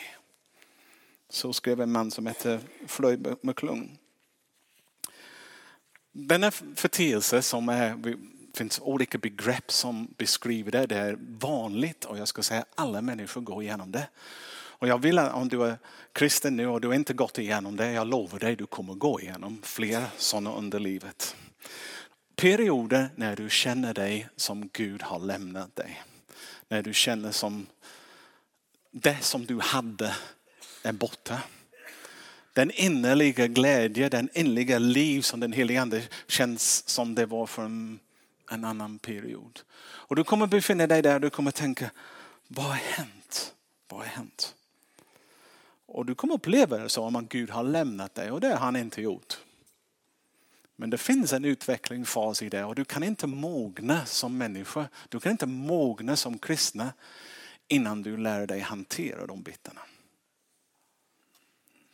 Så 1.28 1.52
skrev 1.52 1.80
en 1.80 1.92
man 1.92 2.10
som 2.10 2.26
hette 2.26 2.60
Floyd 2.86 3.36
McClung. 3.40 3.98
Denna 6.12 6.50
förteelse 6.50 7.42
som 7.42 7.68
är, 7.68 8.16
finns 8.54 8.80
olika 8.80 9.18
begrepp 9.18 9.72
som 9.72 10.14
beskriver 10.16 10.70
det. 10.70 10.86
Det 10.86 10.96
är 10.96 11.18
vanligt 11.20 12.04
och 12.04 12.18
jag 12.18 12.28
ska 12.28 12.42
säga 12.42 12.64
alla 12.74 13.02
människor 13.02 13.40
går 13.40 13.62
igenom 13.62 13.92
det. 13.92 14.08
Och 14.78 14.88
jag 14.88 15.02
vill 15.02 15.18
att 15.18 15.34
om 15.34 15.48
du 15.48 15.64
är 15.64 15.78
kristen 16.12 16.56
nu 16.56 16.66
och 16.66 16.80
du 16.80 16.94
inte 16.94 17.14
gått 17.14 17.38
igenom 17.38 17.76
det, 17.76 17.92
jag 17.92 18.06
lovar 18.06 18.38
dig 18.38 18.56
du 18.56 18.66
kommer 18.66 18.94
gå 18.94 19.20
igenom 19.20 19.60
fler 19.62 20.04
sådana 20.16 20.52
under 20.54 20.78
livet. 20.78 21.36
Perioder 22.36 23.08
när 23.16 23.36
du 23.36 23.50
känner 23.50 23.94
dig 23.94 24.28
som 24.36 24.68
Gud 24.72 25.02
har 25.02 25.18
lämnat 25.18 25.76
dig. 25.76 26.02
När 26.68 26.82
du 26.82 26.94
känner 26.94 27.32
som 27.32 27.66
det 28.90 29.18
som 29.20 29.46
du 29.46 29.60
hade 29.60 30.14
är 30.82 30.92
borta. 30.92 31.42
Den 32.52 32.70
innerliga 32.70 33.46
glädje, 33.46 34.08
den 34.08 34.28
innerliga 34.34 34.78
liv 34.78 35.22
som 35.22 35.40
den 35.40 35.52
helige 35.52 35.82
ande 35.82 36.02
känns 36.28 36.88
som 36.88 37.14
det 37.14 37.26
var 37.26 37.46
för 37.46 37.64
en, 37.64 37.98
en 38.50 38.64
annan 38.64 38.98
period. 38.98 39.60
Och 39.78 40.16
du 40.16 40.24
kommer 40.24 40.46
befinna 40.46 40.86
dig 40.86 41.02
där 41.02 41.14
och 41.14 41.20
du 41.20 41.30
kommer 41.30 41.50
tänka, 41.50 41.90
vad 42.48 42.66
har 42.66 42.74
hänt? 42.74 43.54
Vad 43.88 44.00
har 44.00 44.06
hänt? 44.06 44.54
Och 45.96 46.06
du 46.06 46.14
kommer 46.14 46.34
uppleva 46.34 46.78
det 46.78 46.88
som 46.88 47.16
att 47.16 47.28
Gud 47.28 47.50
har 47.50 47.62
lämnat 47.62 48.14
dig 48.14 48.30
och 48.30 48.40
det 48.40 48.48
har 48.48 48.56
han 48.56 48.76
inte 48.76 49.02
gjort. 49.02 49.38
Men 50.76 50.90
det 50.90 50.98
finns 50.98 51.32
en 51.32 51.44
utvecklingsfas 51.44 52.42
i 52.42 52.48
det 52.48 52.64
och 52.64 52.74
du 52.74 52.84
kan 52.84 53.02
inte 53.02 53.26
mogna 53.26 54.06
som 54.06 54.38
människa. 54.38 54.88
Du 55.08 55.20
kan 55.20 55.32
inte 55.32 55.46
mogna 55.46 56.16
som 56.16 56.38
kristna 56.38 56.92
innan 57.68 58.02
du 58.02 58.16
lär 58.16 58.46
dig 58.46 58.60
hantera 58.60 59.26
de 59.26 59.42
bitarna. 59.42 59.80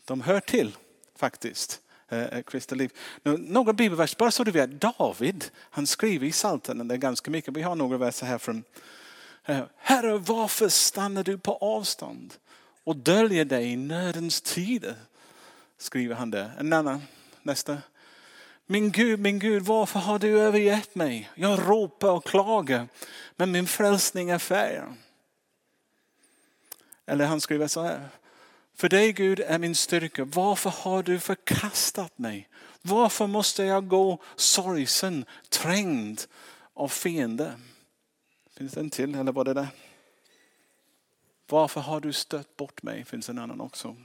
De 0.04 0.21
hör 0.21 0.40
till 0.40 0.76
faktiskt. 1.16 1.80
Eh, 2.09 2.23
eh, 2.23 2.42
kristna 2.42 2.76
liv. 2.76 2.92
Några 3.38 3.73
bibelverser, 3.73 4.16
bara 4.18 4.30
så 4.30 4.44
du 4.44 4.50
vet. 4.50 4.80
David, 4.80 5.44
han 5.56 5.87
skriver 5.87 6.26
i 6.26 6.32
Psaltaren, 6.32 6.88
det 6.88 6.94
är 6.94 6.99
ganska 6.99 7.30
mycket. 7.30 7.56
Vi 7.56 7.62
har 7.62 7.75
några 7.75 7.99
verser 7.99 8.26
här 8.26 8.38
från 8.38 8.64
eh, 9.44 9.64
Herre, 9.76 10.18
varför 10.18 10.68
stannar 10.68 11.25
du 11.25 11.38
på 11.38 11.56
avstånd 11.56 12.35
och 12.84 12.96
döljer 12.96 13.44
dig 13.44 13.72
i 13.72 13.76
nödens 13.76 14.40
tider? 14.40 14.94
Skriver 15.78 16.14
han 16.14 16.30
där. 16.30 16.50
En 16.58 16.72
annan, 16.72 17.02
nästa. 17.42 17.78
Min 18.66 18.90
Gud, 18.92 19.20
min 19.20 19.38
Gud, 19.38 19.62
varför 19.62 19.98
har 19.98 20.18
du 20.18 20.40
övergett 20.40 20.94
mig? 20.94 21.30
Jag 21.34 21.68
ropar 21.68 22.10
och 22.10 22.24
klagar, 22.24 22.88
men 23.36 23.52
min 23.52 23.66
frälsning 23.66 24.30
är 24.30 24.38
färgen. 24.38 24.96
Eller 27.06 27.26
han 27.26 27.40
skriver 27.40 27.66
så 27.66 27.82
här. 27.82 28.08
För 28.74 28.88
dig 28.88 29.12
Gud 29.12 29.40
är 29.40 29.58
min 29.58 29.74
styrka. 29.74 30.24
Varför 30.24 30.70
har 30.70 31.02
du 31.02 31.20
förkastat 31.20 32.18
mig? 32.18 32.48
Varför 32.82 33.26
måste 33.26 33.64
jag 33.64 33.88
gå 33.88 34.18
sorgsen, 34.36 35.24
trängd 35.48 36.20
av 36.74 36.88
fiende? 36.88 37.52
Finns 38.56 38.72
det 38.72 38.80
en 38.80 38.90
till 38.90 39.14
eller 39.14 39.32
var 39.32 39.44
det 39.44 39.54
där? 39.54 39.68
Varför 41.49 41.80
har 41.80 42.00
du 42.00 42.12
stött 42.12 42.56
bort 42.56 42.82
mig? 42.82 43.04
Finns 43.04 43.28
en 43.28 43.38
annan 43.38 43.61
också. 43.61 43.96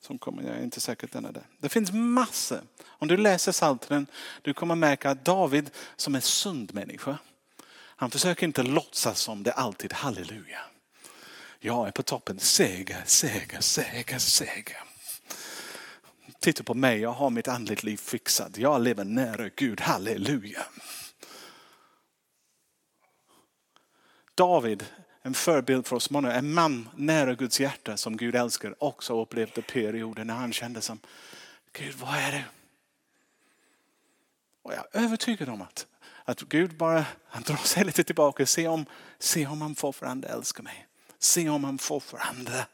Som 0.00 0.18
kommer, 0.18 0.42
jag 0.42 0.56
är 0.56 0.62
inte 0.62 0.80
säker 0.80 1.08
den 1.12 1.24
är 1.24 1.32
det. 1.32 1.44
Det 1.58 1.68
finns 1.68 1.92
massor. 1.92 2.60
Om 2.86 3.08
du 3.08 3.16
läser 3.16 3.52
Psaltaren, 3.52 4.06
du 4.42 4.54
kommer 4.54 4.74
märka 4.74 5.10
att 5.10 5.24
David 5.24 5.70
som 5.96 6.14
är 6.14 6.20
sund 6.20 6.74
människa, 6.74 7.18
han 7.72 8.10
försöker 8.10 8.46
inte 8.46 8.62
låtsas 8.62 9.20
som 9.20 9.42
det 9.42 9.52
alltid 9.52 9.92
halleluja. 9.92 10.60
Jag 11.58 11.88
är 11.88 11.92
på 11.92 12.02
toppen, 12.02 12.38
seger, 12.38 13.02
seger, 13.06 13.60
seger, 13.60 14.18
seger. 14.18 14.82
Titta 16.40 16.62
på 16.62 16.74
mig, 16.74 17.00
jag 17.00 17.12
har 17.12 17.30
mitt 17.30 17.48
andligt 17.48 17.82
liv 17.82 17.96
fixat. 17.96 18.58
Jag 18.58 18.80
lever 18.80 19.04
nära 19.04 19.48
Gud, 19.48 19.80
halleluja. 19.80 20.62
David, 24.34 24.84
en 25.22 25.34
förebild 25.34 25.86
för 25.86 25.96
oss 25.96 26.10
många, 26.10 26.32
en 26.32 26.54
man 26.54 26.88
nära 26.96 27.34
Guds 27.34 27.60
hjärta 27.60 27.96
som 27.96 28.16
Gud 28.16 28.34
älskar, 28.34 28.74
också 28.78 29.22
upplevde 29.22 29.62
perioder 29.62 30.24
när 30.24 30.34
han 30.34 30.52
kände 30.52 30.80
som, 30.80 31.00
Gud 31.72 31.94
vad 31.94 32.14
är 32.14 32.32
det? 32.32 32.44
Och 34.62 34.72
jag 34.72 34.78
är 34.92 35.04
övertygad 35.04 35.48
om 35.48 35.62
att, 35.62 35.86
att 36.24 36.40
Gud 36.40 36.76
bara 36.76 37.06
han 37.26 37.42
drar 37.42 37.56
sig 37.56 37.84
lite 37.84 38.04
tillbaka, 38.04 38.46
se 38.46 38.68
om, 38.68 38.86
se 39.18 39.46
om 39.46 39.62
han 39.62 39.74
fortfarande 39.74 40.28
älskar 40.28 40.62
mig. 40.62 40.86
Se 41.18 41.48
om 41.48 41.64
han 41.64 41.78
fortfarande 41.78 42.66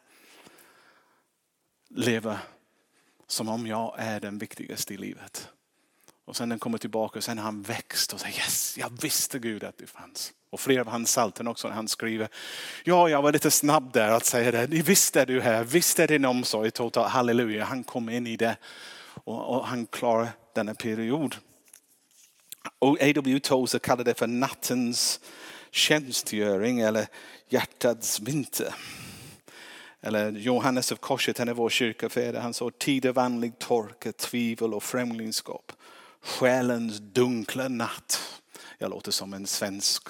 lever 1.88 2.38
som 3.26 3.48
om 3.48 3.66
jag 3.66 3.94
är 3.98 4.20
den 4.20 4.38
viktigaste 4.38 4.94
i 4.94 4.96
livet. 4.96 5.48
Och 6.26 6.36
sen 6.36 6.48
den 6.48 6.58
kommer 6.58 6.78
tillbaka 6.78 7.18
och 7.18 7.24
sen 7.24 7.38
har 7.38 7.44
han 7.44 7.62
växt 7.62 8.12
och 8.12 8.20
säger 8.20 8.36
yes, 8.36 8.78
jag 8.78 9.02
visste 9.02 9.38
Gud 9.38 9.64
att 9.64 9.78
du 9.78 9.86
fanns. 9.86 10.32
Och 10.50 10.60
flera 10.60 10.80
av 10.80 10.88
hans 10.88 11.10
salten 11.10 11.48
också 11.48 11.68
när 11.68 11.74
han 11.74 11.88
skriver, 11.88 12.28
ja 12.84 13.08
jag 13.08 13.22
var 13.22 13.32
lite 13.32 13.50
snabb 13.50 13.92
där 13.92 14.10
att 14.10 14.24
säga 14.24 14.50
det, 14.50 14.66
visst 14.66 15.16
är 15.16 15.26
du 15.26 15.40
här, 15.40 15.64
visst 15.64 15.98
är 15.98 16.08
din 16.08 16.24
omsorg 16.24 16.70
total, 16.70 17.08
halleluja. 17.08 17.64
Han 17.64 17.84
kom 17.84 18.08
in 18.08 18.26
i 18.26 18.36
det 18.36 18.56
och, 19.24 19.56
och 19.56 19.66
han 19.66 19.86
klarar 19.86 20.28
denna 20.54 20.74
period. 20.74 21.36
Och 22.78 23.02
A.W. 23.02 23.40
Tozer 23.40 23.78
kallar 23.78 24.04
det 24.04 24.14
för 24.14 24.26
nattens 24.26 25.20
tjänstgöring 25.70 26.80
eller 26.80 27.06
hjärtats 27.48 28.20
vinter. 28.20 28.74
Eller 30.00 30.30
Johannes 30.30 30.92
av 30.92 30.96
Korset, 30.96 31.38
han 31.38 31.48
är 31.48 31.54
vår 31.54 31.70
kyrkofäder, 31.70 32.40
han 32.40 32.54
sa 32.54 32.70
tid 32.78 33.06
av 33.06 33.18
andlig 33.18 33.58
torka, 33.58 34.12
tvivel 34.12 34.74
och 34.74 34.82
främlingskap. 34.82 35.72
Själens 36.26 36.98
dunkla 36.98 37.68
natt. 37.68 38.40
Jag 38.78 38.90
låter 38.90 39.10
som 39.10 39.34
en 39.34 39.46
svensk 39.46 40.08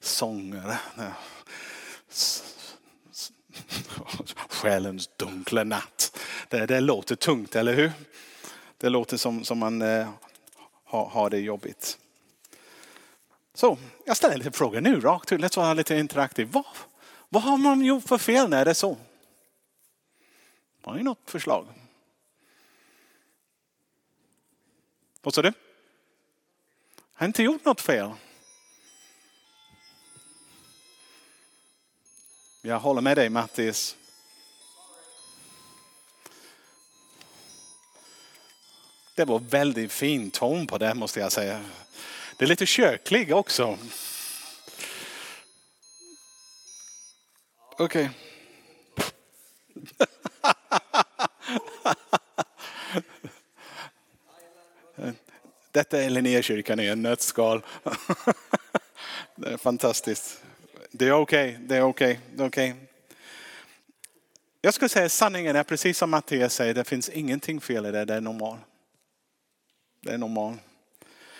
sångare. 0.00 0.78
Själens 4.48 5.10
dunkla 5.16 5.64
natt. 5.64 6.18
Det, 6.48 6.66
det 6.66 6.80
låter 6.80 7.16
tungt, 7.16 7.56
eller 7.56 7.74
hur? 7.74 7.92
Det 8.76 8.88
låter 8.88 9.16
som, 9.16 9.44
som 9.44 9.58
man 9.58 9.82
eh, 9.82 10.08
har, 10.84 11.06
har 11.06 11.30
det 11.30 11.38
jobbigt. 11.38 11.98
Så 13.54 13.78
jag 14.06 14.16
ställer 14.16 14.36
lite 14.36 14.52
frågor 14.52 14.80
nu 14.80 15.00
rakt 15.00 15.32
ut. 15.32 15.40
Låt 15.40 15.56
vara 15.56 15.74
lite 15.74 15.96
interaktiv. 15.96 16.48
Vad, 16.52 16.64
vad 17.28 17.42
har 17.42 17.56
man 17.56 17.84
gjort 17.84 18.08
för 18.08 18.18
fel 18.18 18.50
när 18.50 18.64
det 18.64 18.70
är 18.70 18.74
så? 18.74 18.96
Har 20.82 20.94
ni 20.94 21.02
något 21.02 21.30
förslag? 21.30 21.66
Vad 25.24 25.34
sa 25.34 25.42
du? 25.42 25.52
Har 27.14 27.26
inte 27.26 27.42
gjort 27.42 27.64
något 27.64 27.80
fel. 27.80 28.10
Jag 32.62 32.80
håller 32.80 33.00
med 33.00 33.16
dig 33.16 33.28
Mattis. 33.28 33.96
Det 39.14 39.24
var 39.24 39.38
väldigt 39.38 39.92
fin 39.92 40.30
ton 40.30 40.66
på 40.66 40.78
det 40.78 40.94
måste 40.94 41.20
jag 41.20 41.32
säga. 41.32 41.64
Det 42.36 42.44
är 42.44 42.48
lite 42.48 42.66
köklig 42.66 43.34
också. 43.34 43.78
Okej. 47.78 47.84
Okay. 47.86 48.08
Detta 55.74 56.02
är 56.02 56.10
Linnékyrkan 56.10 56.80
i 56.80 56.86
en 56.86 57.02
nötskal. 57.02 57.64
Det 59.36 59.52
är 59.52 59.56
fantastiskt. 59.56 60.42
Det 60.90 61.08
är 61.08 61.12
okej, 61.12 61.50
okay, 61.54 61.66
det 61.66 61.76
är 61.76 61.82
okej, 61.82 62.20
okay, 62.34 62.46
okay. 62.46 62.72
Jag 64.60 64.74
skulle 64.74 64.88
säga 64.88 65.08
sanningen 65.08 65.56
är 65.56 65.62
precis 65.62 65.98
som 65.98 66.10
Mattias 66.10 66.54
säger, 66.54 66.74
det 66.74 66.84
finns 66.84 67.08
ingenting 67.08 67.60
fel 67.60 67.86
i 67.86 67.90
det, 67.90 68.04
det 68.04 68.14
är 68.14 68.20
normalt. 68.20 68.60
Det 70.00 70.12
är 70.12 70.18
normalt. 70.18 70.60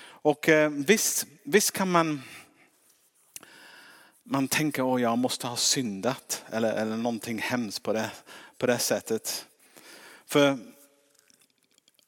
Och 0.05 0.49
eh, 0.49 0.71
visst, 0.71 1.26
visst 1.43 1.73
kan 1.73 1.91
man, 1.91 2.23
man 4.23 4.49
tänka 4.49 4.85
att 4.85 5.00
jag 5.00 5.19
måste 5.19 5.47
ha 5.47 5.57
syndat 5.57 6.45
eller, 6.53 6.73
eller 6.73 6.97
någonting 6.97 7.38
hemskt 7.38 7.83
på 7.83 7.93
det, 7.93 8.11
på 8.59 8.67
det 8.67 8.79
sättet. 8.79 9.47
För 10.26 10.59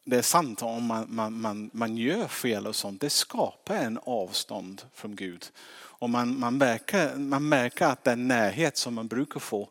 det 0.08 0.16
är 0.16 0.22
sant 0.22 0.62
om 0.62 0.86
man, 0.86 1.06
man, 1.08 1.40
man, 1.40 1.70
man 1.72 1.96
gör 1.96 2.28
fel 2.28 2.66
och 2.66 2.76
sånt, 2.76 3.00
det 3.00 3.10
skapar 3.10 3.76
en 3.76 3.98
avstånd 4.02 4.82
från 4.94 5.16
Gud. 5.16 5.46
Och 5.74 6.10
man, 6.10 6.38
man, 6.38 6.58
märker, 6.58 7.16
man 7.16 7.48
märker 7.48 7.86
att 7.86 8.04
den 8.04 8.28
närhet 8.28 8.76
som 8.76 8.94
man 8.94 9.08
brukar 9.08 9.40
få 9.40 9.68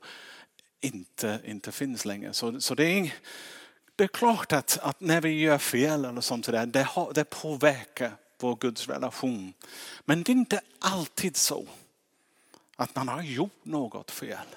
inte, 0.81 1.39
inte 1.45 1.71
finns 1.71 2.05
längre. 2.05 2.33
Så, 2.33 2.61
så 2.61 2.75
det, 2.75 2.85
är, 2.85 3.13
det 3.95 4.03
är 4.03 4.07
klart 4.07 4.53
att, 4.53 4.79
att 4.81 4.99
när 4.99 5.21
vi 5.21 5.29
gör 5.39 5.57
fel 5.57 6.05
eller 6.05 6.21
sånt 6.21 6.45
där, 6.45 6.65
det, 6.65 6.83
har, 6.83 7.13
det 7.13 7.23
påverkar 7.23 8.11
vår 8.39 8.55
Guds 8.55 8.87
relation. 8.87 9.53
Men 10.05 10.23
det 10.23 10.31
är 10.31 10.33
inte 10.33 10.61
alltid 10.79 11.37
så 11.37 11.67
att 12.75 12.95
man 12.95 13.07
har 13.07 13.21
gjort 13.21 13.65
något 13.65 14.11
fel. 14.11 14.47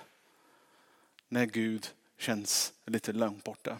När 1.28 1.46
Gud 1.46 1.88
känns 2.18 2.72
lite 2.86 3.12
långt 3.12 3.44
borta. 3.44 3.76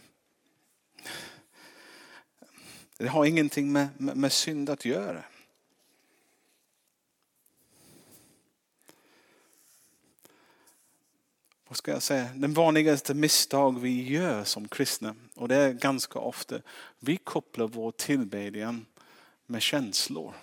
Det 2.99 3.09
har 3.09 3.25
ingenting 3.25 3.73
med, 3.73 3.89
med, 3.97 4.17
med 4.17 4.33
synd 4.33 4.71
att 4.71 4.85
göra. 4.85 5.25
vad 11.69 11.77
ska 11.77 11.91
jag 11.91 12.03
säga, 12.03 12.29
den 12.35 12.55
vanligaste 12.55 13.15
misstag 13.15 13.81
vi 13.81 14.09
gör 14.09 14.45
som 14.45 14.69
kristna, 14.69 15.15
och 15.35 15.49
det 15.49 15.57
är 15.57 15.73
ganska 15.73 16.19
ofta, 16.19 16.61
vi 16.99 17.17
kopplar 17.17 17.69
vår 17.69 17.91
tillbedjan 17.91 18.87
med 19.47 19.63
känslor. 19.63 20.35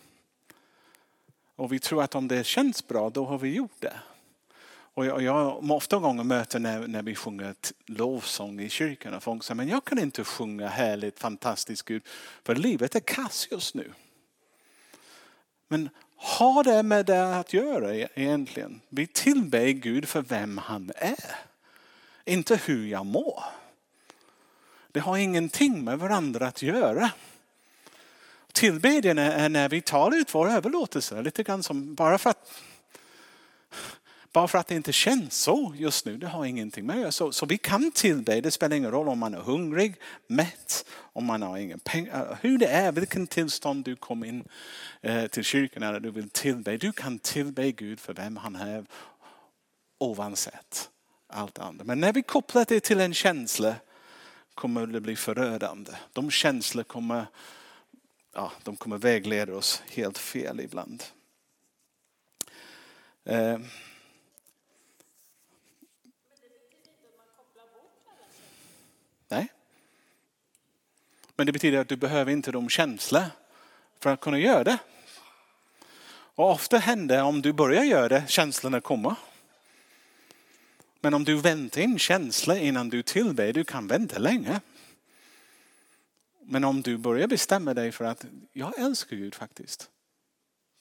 Och 1.56 1.74
vi 1.74 1.80
tror 1.80 2.04
att 2.04 2.16
om 2.16 2.28
det 2.28 2.46
känns 2.46 2.88
bra, 2.88 3.10
då 3.10 3.26
har 3.26 3.38
vi 3.38 3.56
gjort 3.56 3.80
det. 3.82 4.00
Och 4.96 5.06
jag, 5.06 5.22
jag 5.22 5.72
ofta 5.72 5.98
gånger 5.98 6.24
möter 6.24 6.60
när, 6.60 6.88
när 6.88 7.04
vi 7.04 7.16
sjunger 7.16 7.56
lovsång 7.86 8.60
i 8.60 8.70
kyrkan 8.70 9.14
och 9.14 9.24
folk 9.24 9.44
säger, 9.44 9.56
men 9.56 9.68
jag 9.68 9.86
kan 9.86 10.00
inte 10.00 10.24
sjunga 10.24 10.68
härligt, 10.68 11.20
fantastiskt 11.20 11.86
Gud, 11.86 12.04
för 12.44 12.56
livet 12.56 12.96
är 12.96 13.00
kass 13.00 13.48
just 13.52 13.76
nu. 13.76 13.92
Men 15.68 15.90
har 16.16 16.64
det 16.64 16.84
med 16.84 17.06
det 17.06 17.36
att 17.40 17.54
göra 17.54 17.96
e-, 17.96 18.08
egentligen? 18.16 18.82
Vi 18.90 19.08
tillber 19.08 19.68
Gud 19.68 20.08
för 20.08 20.22
vem 20.22 20.58
han 20.58 20.92
är. 20.96 21.36
Inte 22.26 22.60
hur 22.66 22.88
jag 22.88 23.06
mår. 23.06 23.44
Det 24.92 25.00
har 25.00 25.18
ingenting 25.18 25.84
med 25.84 26.00
varandra 26.00 26.48
att 26.48 26.62
göra. 26.62 27.12
Tillbedjan 28.52 29.18
är 29.18 29.50
när 29.50 29.70
vi 29.70 29.82
tar 29.82 30.16
ut 30.16 30.36
vår 30.36 30.50
överlåtelse. 30.50 31.22
Lite 31.22 31.44
grann 31.44 31.64
som 31.64 31.96
bara 31.96 32.18
för 32.18 32.30
att 32.30 32.52
bara 34.36 34.48
för 34.48 34.58
att 34.58 34.68
det 34.68 34.76
inte 34.76 34.94
känns 34.94 35.36
så 35.36 35.74
just 35.78 36.06
nu, 36.06 36.18
det 36.18 36.28
har 36.28 36.46
ingenting 36.46 36.86
med 36.86 36.98
det 36.98 37.12
så, 37.12 37.32
så 37.32 37.46
vi 37.46 37.58
kan 37.58 37.92
tillbe, 37.92 38.42
det 38.42 38.52
spelar 38.52 38.78
ingen 38.78 38.92
roll 38.92 39.08
om 39.08 39.20
man 39.20 39.34
är 39.34 39.40
hungrig, 39.40 39.96
mätt, 40.28 40.86
om 41.14 41.26
man 41.26 41.42
har 41.42 41.58
inga 41.58 41.78
pengar, 41.78 42.32
eh, 42.32 42.38
hur 42.42 42.58
det 42.58 42.68
är, 42.68 42.92
vilken 42.92 43.28
tillstånd 43.28 43.86
du 43.86 43.96
kom 43.96 44.24
in 44.24 44.44
eh, 45.02 45.28
till 45.28 45.44
kyrkan 45.44 45.84
eller 45.84 46.00
du 46.00 46.12
vill 46.12 46.30
tillbe. 46.30 46.78
Du 46.78 46.92
kan 46.92 47.20
tillbe 47.20 47.72
Gud 47.72 48.00
för 48.00 48.14
vem 48.14 48.38
han 48.38 48.56
är 48.56 48.86
oavsett 49.98 50.90
allt 51.28 51.60
annat. 51.60 51.88
Men 51.88 52.00
när 52.00 52.14
vi 52.14 52.24
kopplar 52.24 52.66
det 52.68 52.80
till 52.80 53.00
en 53.00 53.14
känsla 53.14 53.76
kommer 54.54 54.88
det 54.88 55.02
bli 55.02 55.16
förödande. 55.16 55.92
De 56.14 56.32
känslor 56.32 56.84
kommer, 56.84 57.26
ja, 58.34 58.52
de 58.64 58.76
kommer 58.76 58.98
vägleda 58.98 59.56
oss 59.56 59.84
helt 59.88 60.18
fel 60.18 60.60
ibland. 60.60 61.04
Eh. 63.24 63.60
Nej. 69.28 69.48
Men 71.36 71.46
det 71.46 71.52
betyder 71.52 71.78
att 71.78 71.88
du 71.88 71.96
behöver 71.96 72.32
inte 72.32 72.52
de 72.52 72.70
känslor 72.70 73.24
för 74.00 74.14
att 74.14 74.20
kunna 74.20 74.40
göra 74.40 74.64
det. 74.64 74.78
Och 76.36 76.52
ofta 76.52 76.78
händer 76.78 77.24
om 77.24 77.42
du 77.42 77.54
börjar 77.54 77.84
göra 77.84 78.10
det, 78.10 78.24
känslorna 78.28 78.82
kommer. 78.82 79.16
Men 81.00 81.14
om 81.14 81.24
du 81.24 81.36
väntar 81.36 81.82
in 81.82 82.00
känslor 82.00 82.58
innan 82.58 82.90
du 82.90 83.04
tillber, 83.04 83.54
du 83.54 83.64
kan 83.64 83.88
vänta 83.88 84.20
länge. 84.20 84.62
Men 86.42 86.64
om 86.64 86.82
du 86.82 86.98
börjar 86.98 87.28
bestämma 87.28 87.74
dig 87.74 87.92
för 87.92 88.06
att 88.06 88.26
jag 88.54 88.80
älskar 88.80 89.16
Gud 89.16 89.36
faktiskt. 89.36 89.90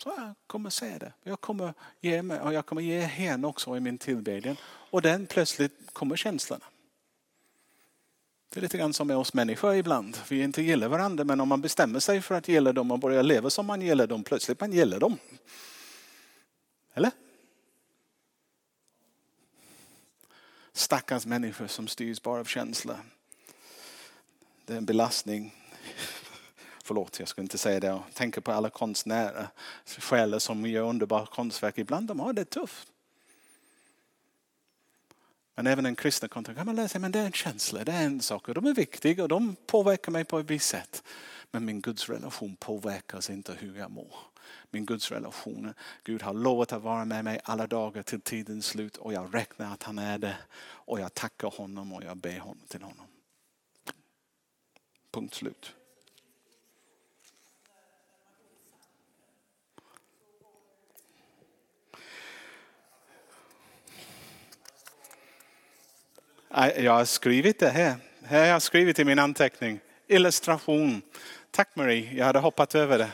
Så 0.02 0.12
jag 0.16 0.34
kommer 0.46 0.70
säga 0.70 0.98
det. 0.98 1.12
Jag 1.22 1.40
kommer 1.40 1.74
ge 2.00 2.22
mig 2.22 2.40
och 2.40 2.52
jag 2.52 2.66
kommer 2.66 2.82
ge 2.82 3.00
henne 3.00 3.46
också 3.46 3.76
i 3.76 3.80
min 3.80 3.98
tillbedjan. 3.98 4.56
Och 4.64 5.02
den 5.02 5.26
plötsligt 5.26 5.72
kommer 5.92 6.16
känslorna. 6.16 6.64
Det 8.54 8.60
är 8.60 8.62
lite 8.62 8.78
grann 8.78 8.92
som 8.92 9.06
med 9.06 9.16
oss 9.16 9.34
människor 9.34 9.74
ibland. 9.74 10.18
Vi 10.28 10.42
inte 10.42 10.62
gillar 10.62 10.88
varandra 10.88 11.24
men 11.24 11.40
om 11.40 11.48
man 11.48 11.60
bestämmer 11.60 12.00
sig 12.00 12.22
för 12.22 12.34
att 12.34 12.48
gilla 12.48 12.72
dem 12.72 12.90
och 12.90 12.98
börjar 12.98 13.22
leva 13.22 13.50
som 13.50 13.66
man 13.66 13.80
gillar 13.80 14.06
dem, 14.06 14.24
plötsligt 14.24 14.60
man 14.60 14.72
gillar 14.72 15.00
dem. 15.00 15.18
Eller? 16.94 17.10
Stackars 20.72 21.26
människor 21.26 21.66
som 21.66 21.88
styrs 21.88 22.22
bara 22.22 22.40
av 22.40 22.44
känslor. 22.44 22.96
Det 24.66 24.72
är 24.72 24.76
en 24.76 24.84
belastning. 24.84 25.54
Förlåt, 26.84 27.18
jag 27.18 27.28
skulle 27.28 27.44
inte 27.44 27.58
säga 27.58 27.80
det. 27.80 27.86
Jag 27.86 28.02
tänker 28.12 28.40
på 28.40 28.52
alla 28.52 28.70
konstnärer, 28.70 29.48
själar 29.86 30.38
som 30.38 30.66
gör 30.66 30.82
underbara 30.82 31.26
konstverk. 31.26 31.78
Ibland 31.78 32.08
de 32.08 32.20
har 32.20 32.32
det 32.32 32.44
tufft. 32.44 32.93
Men 35.54 35.66
även 35.66 35.86
en 35.86 35.96
kristen 35.96 36.28
kontext 36.28 36.56
kan 36.56 36.66
man 36.66 36.76
läsa 36.76 36.98
men 36.98 37.12
det 37.12 37.18
är 37.18 37.26
en 37.26 37.32
känsla, 37.32 37.84
det 37.84 37.92
är 37.92 38.04
en 38.04 38.20
sak 38.20 38.48
och 38.48 38.54
de 38.54 38.66
är 38.66 38.74
viktiga 38.74 39.22
och 39.22 39.28
de 39.28 39.56
påverkar 39.66 40.12
mig 40.12 40.24
på 40.24 40.38
ett 40.38 40.50
visst 40.50 40.68
sätt. 40.68 41.02
Men 41.50 41.64
min 41.64 41.80
Guds 41.80 42.08
relation 42.08 42.56
påverkas 42.56 43.30
inte 43.30 43.54
hur 43.58 43.78
jag 43.78 43.90
mår. 43.90 44.16
Min 44.70 44.86
Guds 44.86 45.10
relation, 45.10 45.74
Gud 46.04 46.22
har 46.22 46.34
lovat 46.34 46.72
att 46.72 46.82
vara 46.82 47.04
med 47.04 47.24
mig 47.24 47.40
alla 47.44 47.66
dagar 47.66 48.02
till 48.02 48.20
tidens 48.20 48.66
slut 48.66 48.96
och 48.96 49.12
jag 49.12 49.34
räknar 49.34 49.72
att 49.72 49.82
han 49.82 49.98
är 49.98 50.18
det. 50.18 50.36
Och 50.62 51.00
jag 51.00 51.14
tackar 51.14 51.50
honom 51.50 51.92
och 51.92 52.04
jag 52.04 52.16
ber 52.16 52.38
honom 52.38 52.66
till 52.68 52.82
honom. 52.82 53.06
Punkt 55.10 55.34
slut. 55.34 55.74
Jag 66.68 66.92
har 66.92 67.04
skrivit 67.04 67.58
det 67.58 67.68
här. 67.68 67.96
Här 68.24 68.40
har 68.40 68.46
jag 68.46 68.62
skrivit 68.62 68.98
i 68.98 69.04
min 69.04 69.18
anteckning. 69.18 69.80
Illustration. 70.08 71.02
Tack 71.50 71.76
Marie, 71.76 72.12
jag 72.14 72.24
hade 72.24 72.38
hoppat 72.38 72.74
över 72.74 72.98
det. 72.98 73.10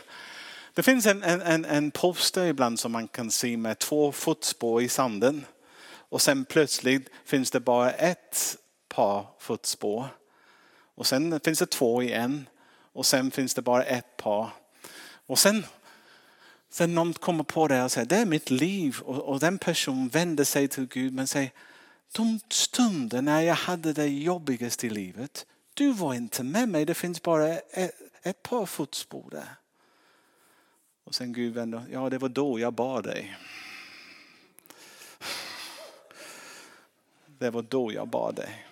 Det 0.74 0.82
finns 0.82 1.06
en, 1.06 1.22
en, 1.22 1.64
en 1.64 1.90
poster 1.90 2.46
ibland 2.46 2.80
som 2.80 2.92
man 2.92 3.08
kan 3.08 3.30
se 3.30 3.56
med 3.56 3.78
två 3.78 4.12
fotspår 4.12 4.82
i 4.82 4.88
sanden. 4.88 5.44
Och 5.92 6.22
sen 6.22 6.44
plötsligt 6.44 7.08
finns 7.24 7.50
det 7.50 7.60
bara 7.60 7.92
ett 7.92 8.56
par 8.88 9.26
fotspår. 9.38 10.06
Och 10.94 11.06
sen 11.06 11.40
finns 11.44 11.58
det 11.58 11.66
två 11.66 12.02
i 12.02 12.12
en. 12.12 12.48
Och 12.92 13.06
sen 13.06 13.30
finns 13.30 13.54
det 13.54 13.62
bara 13.62 13.82
ett 13.84 14.16
par. 14.16 14.50
Och 15.26 15.38
sen, 15.38 15.66
sen 16.70 16.94
någon 16.94 17.12
kommer 17.12 17.44
på 17.44 17.68
det 17.68 17.82
och 17.82 17.92
säger 17.92 18.06
det 18.06 18.16
är 18.16 18.26
mitt 18.26 18.50
liv. 18.50 18.96
Och, 19.04 19.18
och 19.18 19.40
den 19.40 19.58
personen 19.58 20.08
vänder 20.08 20.44
sig 20.44 20.68
till 20.68 20.86
Gud 20.86 21.14
men 21.14 21.26
säger 21.26 21.50
de 22.12 22.40
stunder 22.48 23.22
när 23.22 23.40
jag 23.40 23.54
hade 23.54 23.92
det 23.92 24.06
jobbigast 24.06 24.84
i 24.84 24.90
livet, 24.90 25.46
du 25.74 25.92
var 25.92 26.14
inte 26.14 26.42
med 26.42 26.68
mig. 26.68 26.84
Det 26.84 26.94
finns 26.94 27.22
bara 27.22 27.48
ett, 27.48 27.94
ett 28.22 28.42
par 28.42 28.66
fotspår 28.66 29.28
där. 29.30 29.48
Och 31.04 31.14
sen 31.14 31.32
Gud 31.32 31.54
vänder, 31.54 31.84
ja 31.92 32.10
det 32.10 32.18
var 32.18 32.28
då 32.28 32.60
jag 32.60 32.72
bad 32.72 33.04
dig. 33.04 33.36
Det 37.26 37.50
var 37.50 37.62
då 37.62 37.92
jag 37.92 38.08
bad 38.08 38.34
dig. 38.34 38.66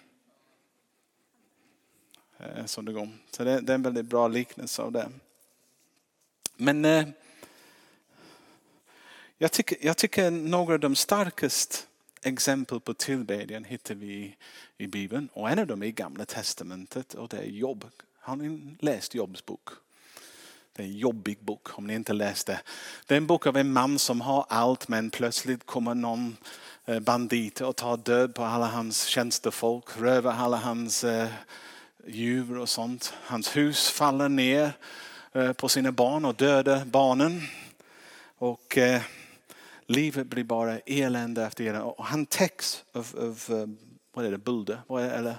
Eh, 2.39 2.65
Så 2.65 2.83
det 2.83 2.93
går. 2.93 3.09
Så 3.31 3.45
det, 3.45 3.61
det 3.61 3.73
är 3.73 3.75
en 3.75 3.83
väldigt 3.83 4.07
bra 4.07 4.29
liknelse 4.29 4.83
av 4.83 4.93
det. 4.93 5.11
Men 6.57 6.85
eh, 6.85 7.09
jag, 9.39 9.53
tycker, 9.53 9.79
jag 9.81 9.97
tycker 9.97 10.31
några 10.31 10.75
av 10.75 10.81
de 10.81 10.97
starkaste 10.97 11.77
exempel 12.23 12.81
på 12.81 12.95
tillbedjan 12.95 13.65
hittar 13.65 13.95
vi 13.95 14.37
i 14.79 14.87
Bibeln. 14.87 15.29
Och 15.33 15.51
en 15.51 15.59
av 15.59 15.67
dem 15.67 15.83
är 15.83 15.87
Gamla 15.87 16.25
Testamentet 16.25 17.15
och 17.15 17.29
det 17.29 17.37
är 17.37 17.45
Jobb. 17.45 17.85
Har 18.21 18.37
ni 18.37 18.77
läst 18.81 19.15
Jobs 19.15 19.47
bok? 19.47 19.69
Det 20.73 20.83
är 20.83 20.87
en 20.87 20.97
jobbig 20.97 21.39
bok 21.41 21.79
om 21.79 21.87
ni 21.87 21.95
inte 21.95 22.13
läst 22.13 22.47
det. 22.47 22.61
Det 23.07 23.15
är 23.15 23.19
en 23.19 23.27
bok 23.27 23.47
av 23.47 23.57
en 23.57 23.73
man 23.73 23.99
som 23.99 24.21
har 24.21 24.47
allt 24.49 24.89
men 24.89 25.11
plötsligt 25.11 25.67
kommer 25.67 25.95
någon 25.95 26.37
eh, 26.85 27.01
bandit 27.01 27.61
och 27.61 27.77
tar 27.77 27.97
död 27.97 28.35
på 28.35 28.45
alla 28.45 28.67
hans 28.67 29.05
tjänstefolk, 29.05 29.85
rövar 29.99 30.33
alla 30.33 30.57
hans 30.57 31.05
eh, 31.05 31.29
djur 32.07 32.59
och 32.59 32.69
sånt. 32.69 33.15
Hans 33.23 33.57
hus 33.57 33.91
faller 33.91 34.29
ner 34.29 34.73
eh, 35.33 35.53
på 35.53 35.69
sina 35.69 35.93
barn 35.93 36.25
och 36.25 36.35
dödar 36.35 36.85
barnen. 36.85 37.43
Och 38.39 38.79
livet 39.89 40.27
blir 40.27 40.45
bara 40.45 40.79
elände 40.79 41.45
efter 41.45 41.65
elände. 41.65 41.87
Och 41.87 42.05
han 42.05 42.27
täcks 42.27 42.85
av, 42.93 43.07
av 43.19 43.59
eh, 43.59 43.67
vad 44.13 44.27
är 44.27 44.31
det, 44.31 44.39
bulder? 44.39 44.83
Eller 44.99 45.37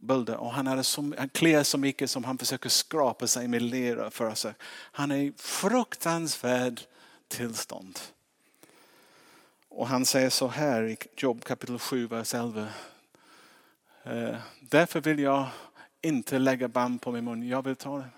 bölder 0.00 0.36
och 0.36 0.52
han, 0.52 0.66
hade 0.66 0.84
så, 0.84 1.12
han 1.18 1.28
klär 1.28 1.62
så 1.62 1.78
mycket 1.78 2.10
som 2.10 2.24
han 2.24 2.38
försöker 2.38 2.68
skrapa 2.68 3.26
sig 3.26 3.48
med 3.48 3.62
lera 3.62 4.10
för 4.10 4.34
sig. 4.34 4.54
Han 4.70 5.10
är 5.10 5.16
i 5.16 5.32
fruktansvärd 5.36 6.80
tillstånd. 7.28 7.98
Och 9.68 9.88
han 9.88 10.04
säger 10.04 10.30
så 10.30 10.48
här 10.48 10.82
i 10.82 10.96
Jobb 11.16 11.44
kapitel 11.44 11.78
7, 11.78 12.06
vers 12.06 12.34
11. 12.34 12.68
Eh, 14.02 14.36
Därför 14.60 15.00
vill 15.00 15.18
jag 15.18 15.46
inte 16.02 16.38
lägga 16.38 16.68
band 16.68 17.02
på 17.02 17.12
min 17.12 17.24
mun. 17.24 17.48
Jag 17.48 17.64
vill 17.64 17.76
ta 17.76 17.98
det 17.98 18.08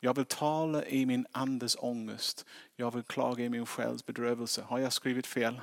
jag 0.00 0.16
vill 0.16 0.24
tala 0.24 0.84
i 0.84 1.06
min 1.06 1.26
andes 1.32 1.76
ångest. 1.80 2.44
Jag 2.76 2.94
vill 2.94 3.02
klaga 3.02 3.44
i 3.44 3.48
min 3.48 3.66
själs 3.66 4.06
bedrövelse. 4.06 4.62
Har 4.62 4.78
jag 4.78 4.92
skrivit 4.92 5.26
fel? 5.26 5.60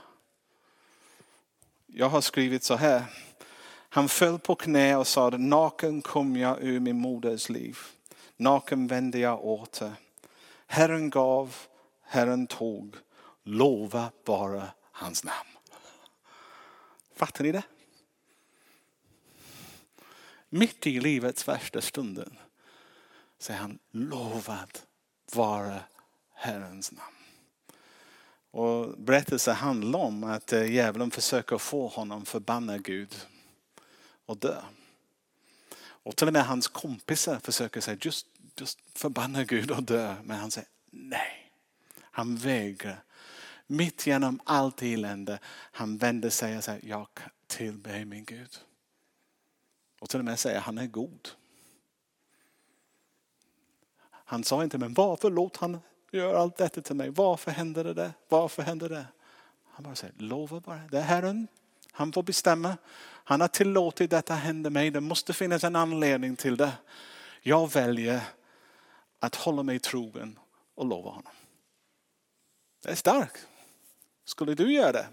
Jag 1.85 2.09
har 2.09 2.21
skrivit 2.21 2.63
så 2.63 2.75
här. 2.75 3.03
Han 3.89 4.09
föll 4.09 4.39
på 4.39 4.55
knä 4.55 4.95
och 4.95 5.07
sade, 5.07 5.37
naken 5.37 6.01
kom 6.01 6.35
jag 6.35 6.63
ur 6.63 6.79
min 6.79 6.99
moders 6.99 7.49
liv. 7.49 7.77
Naken 8.37 8.87
vände 8.87 9.19
jag 9.19 9.45
åter. 9.45 9.93
Herren 10.67 11.09
gav, 11.09 11.55
Herren 12.01 12.47
tog. 12.47 12.95
Lova 13.43 14.11
bara 14.25 14.67
hans 14.91 15.23
namn. 15.23 15.49
Fattar 17.15 17.43
ni 17.43 17.51
det? 17.51 17.63
Mitt 20.49 20.87
i 20.87 20.99
livets 20.99 21.47
värsta 21.47 21.81
stunden 21.81 22.37
säger 23.39 23.59
han 23.59 23.79
lovad 23.91 24.79
vara 25.33 25.79
Herrens 26.33 26.91
namn. 26.91 27.15
Och 28.51 28.97
berättelsen 28.97 29.55
handlar 29.55 29.99
om 29.99 30.23
att 30.23 30.53
eh, 30.53 30.71
djävulen 30.71 31.11
försöker 31.11 31.57
få 31.57 31.87
honom 31.87 32.25
förbanna 32.25 32.77
Gud 32.77 33.27
och 34.25 34.37
dö. 34.37 34.61
Och 35.79 36.15
till 36.15 36.27
och 36.27 36.33
med 36.33 36.45
hans 36.45 36.67
kompisar 36.67 37.39
försöker 37.39 37.81
säga 37.81 37.97
just, 38.01 38.27
just 38.59 38.79
förbanna 38.95 39.43
Gud 39.43 39.71
och 39.71 39.83
dö. 39.83 40.15
Men 40.23 40.39
han 40.39 40.51
säger 40.51 40.69
nej. 40.91 41.51
Han 42.01 42.35
vägrar. 42.35 43.03
Mitt 43.67 44.07
genom 44.07 44.39
allt 44.43 44.81
elände, 44.81 45.39
han 45.71 45.97
vänder 45.97 46.29
sig 46.29 46.57
och 46.57 46.63
säger 46.63 46.89
jag 46.89 47.07
tillber 47.47 48.05
min 48.05 48.25
Gud. 48.25 48.57
Och 49.99 50.09
till 50.09 50.19
och 50.19 50.25
med 50.25 50.39
säger, 50.39 50.59
han 50.59 50.77
är 50.77 50.87
god. 50.87 51.29
Han 54.29 54.43
sa 54.43 54.63
inte, 54.63 54.77
men 54.77 54.93
varför 54.93 55.29
låt 55.29 55.57
han 55.57 55.79
göra 56.11 56.39
allt 56.39 56.57
detta 56.57 56.81
till 56.81 56.95
mig? 56.95 57.09
Varför 57.09 57.51
händer 57.51 57.83
det 57.83 57.93
där? 57.93 58.13
Varför 58.29 58.63
händer 58.63 58.89
det? 58.89 59.05
Han 59.63 59.83
bara 59.83 59.95
säger, 59.95 60.13
lova 60.17 60.59
bara. 60.59 60.81
Det 60.91 60.97
är 60.97 61.01
Herren. 61.01 61.47
Han 61.91 62.13
får 62.13 62.23
bestämma. 62.23 62.77
Han 63.03 63.41
har 63.41 63.47
tillåtit 63.47 64.09
detta 64.11 64.33
hända 64.33 64.69
mig. 64.69 64.91
Det 64.91 65.01
måste 65.01 65.33
finnas 65.33 65.63
en 65.63 65.75
anledning 65.75 66.35
till 66.35 66.57
det. 66.57 66.71
Jag 67.41 67.71
väljer 67.71 68.21
att 69.19 69.35
hålla 69.35 69.63
mig 69.63 69.79
trogen 69.79 70.39
och 70.75 70.85
lova 70.85 71.09
honom. 71.09 71.33
Det 72.83 72.89
är 72.89 72.95
starkt. 72.95 73.47
Skulle 74.25 74.53
du 74.53 74.73
göra 74.73 74.91
det? 74.91 75.07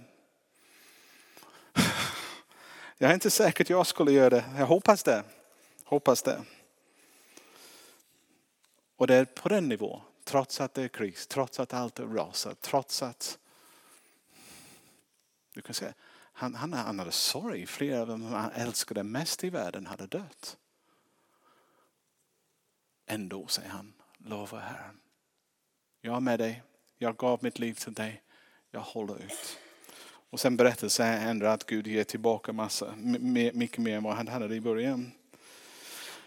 Jag 2.98 3.10
är 3.10 3.14
inte 3.14 3.30
säker 3.30 3.64
att 3.64 3.70
jag 3.70 3.86
skulle 3.86 4.12
göra 4.12 4.30
det. 4.30 4.44
Jag 4.58 4.66
hoppas 4.66 5.02
det. 5.02 5.24
Hoppas 5.84 6.22
det. 6.22 6.42
Och 8.96 9.06
det 9.06 9.14
är 9.14 9.24
på 9.24 9.48
den 9.48 9.68
nivån, 9.68 10.00
trots 10.24 10.60
att 10.60 10.74
det 10.74 10.82
är 10.82 10.88
kris, 10.88 11.26
trots 11.26 11.60
att 11.60 11.74
allt 11.74 11.98
är 11.98 12.06
rasar, 12.06 12.54
trots 12.60 13.02
att 13.02 13.38
du 15.54 15.62
kan 15.62 15.74
säga, 15.74 15.94
han, 16.36 16.54
han, 16.54 16.72
han 16.72 16.98
hade 16.98 17.12
sorg. 17.12 17.66
Flera 17.66 18.00
av 18.00 18.06
dem 18.06 18.22
han 18.22 18.50
älskade 18.50 19.02
mest 19.02 19.44
i 19.44 19.50
världen 19.50 19.86
hade 19.86 20.06
dött. 20.06 20.56
Ändå 23.06 23.46
säger 23.46 23.68
han, 23.68 23.92
lova 24.18 24.58
Herren. 24.58 25.00
Jag 26.00 26.16
är 26.16 26.20
med 26.20 26.38
dig. 26.38 26.62
Jag 26.98 27.16
gav 27.16 27.38
mitt 27.42 27.58
liv 27.58 27.74
till 27.74 27.92
dig. 27.92 28.22
Jag 28.70 28.80
håller 28.80 29.24
ut. 29.24 29.58
Och 30.30 30.40
sen 30.40 30.56
berättelsen 30.56 31.06
ändrar 31.06 31.54
att 31.54 31.66
Gud 31.66 31.86
ger 31.86 32.04
tillbaka 32.04 32.52
massa, 32.52 32.94
mycket 32.96 33.78
mer 33.78 33.96
än 33.96 34.02
vad 34.02 34.16
han 34.16 34.28
hade 34.28 34.54
i 34.54 34.60
början. 34.60 35.12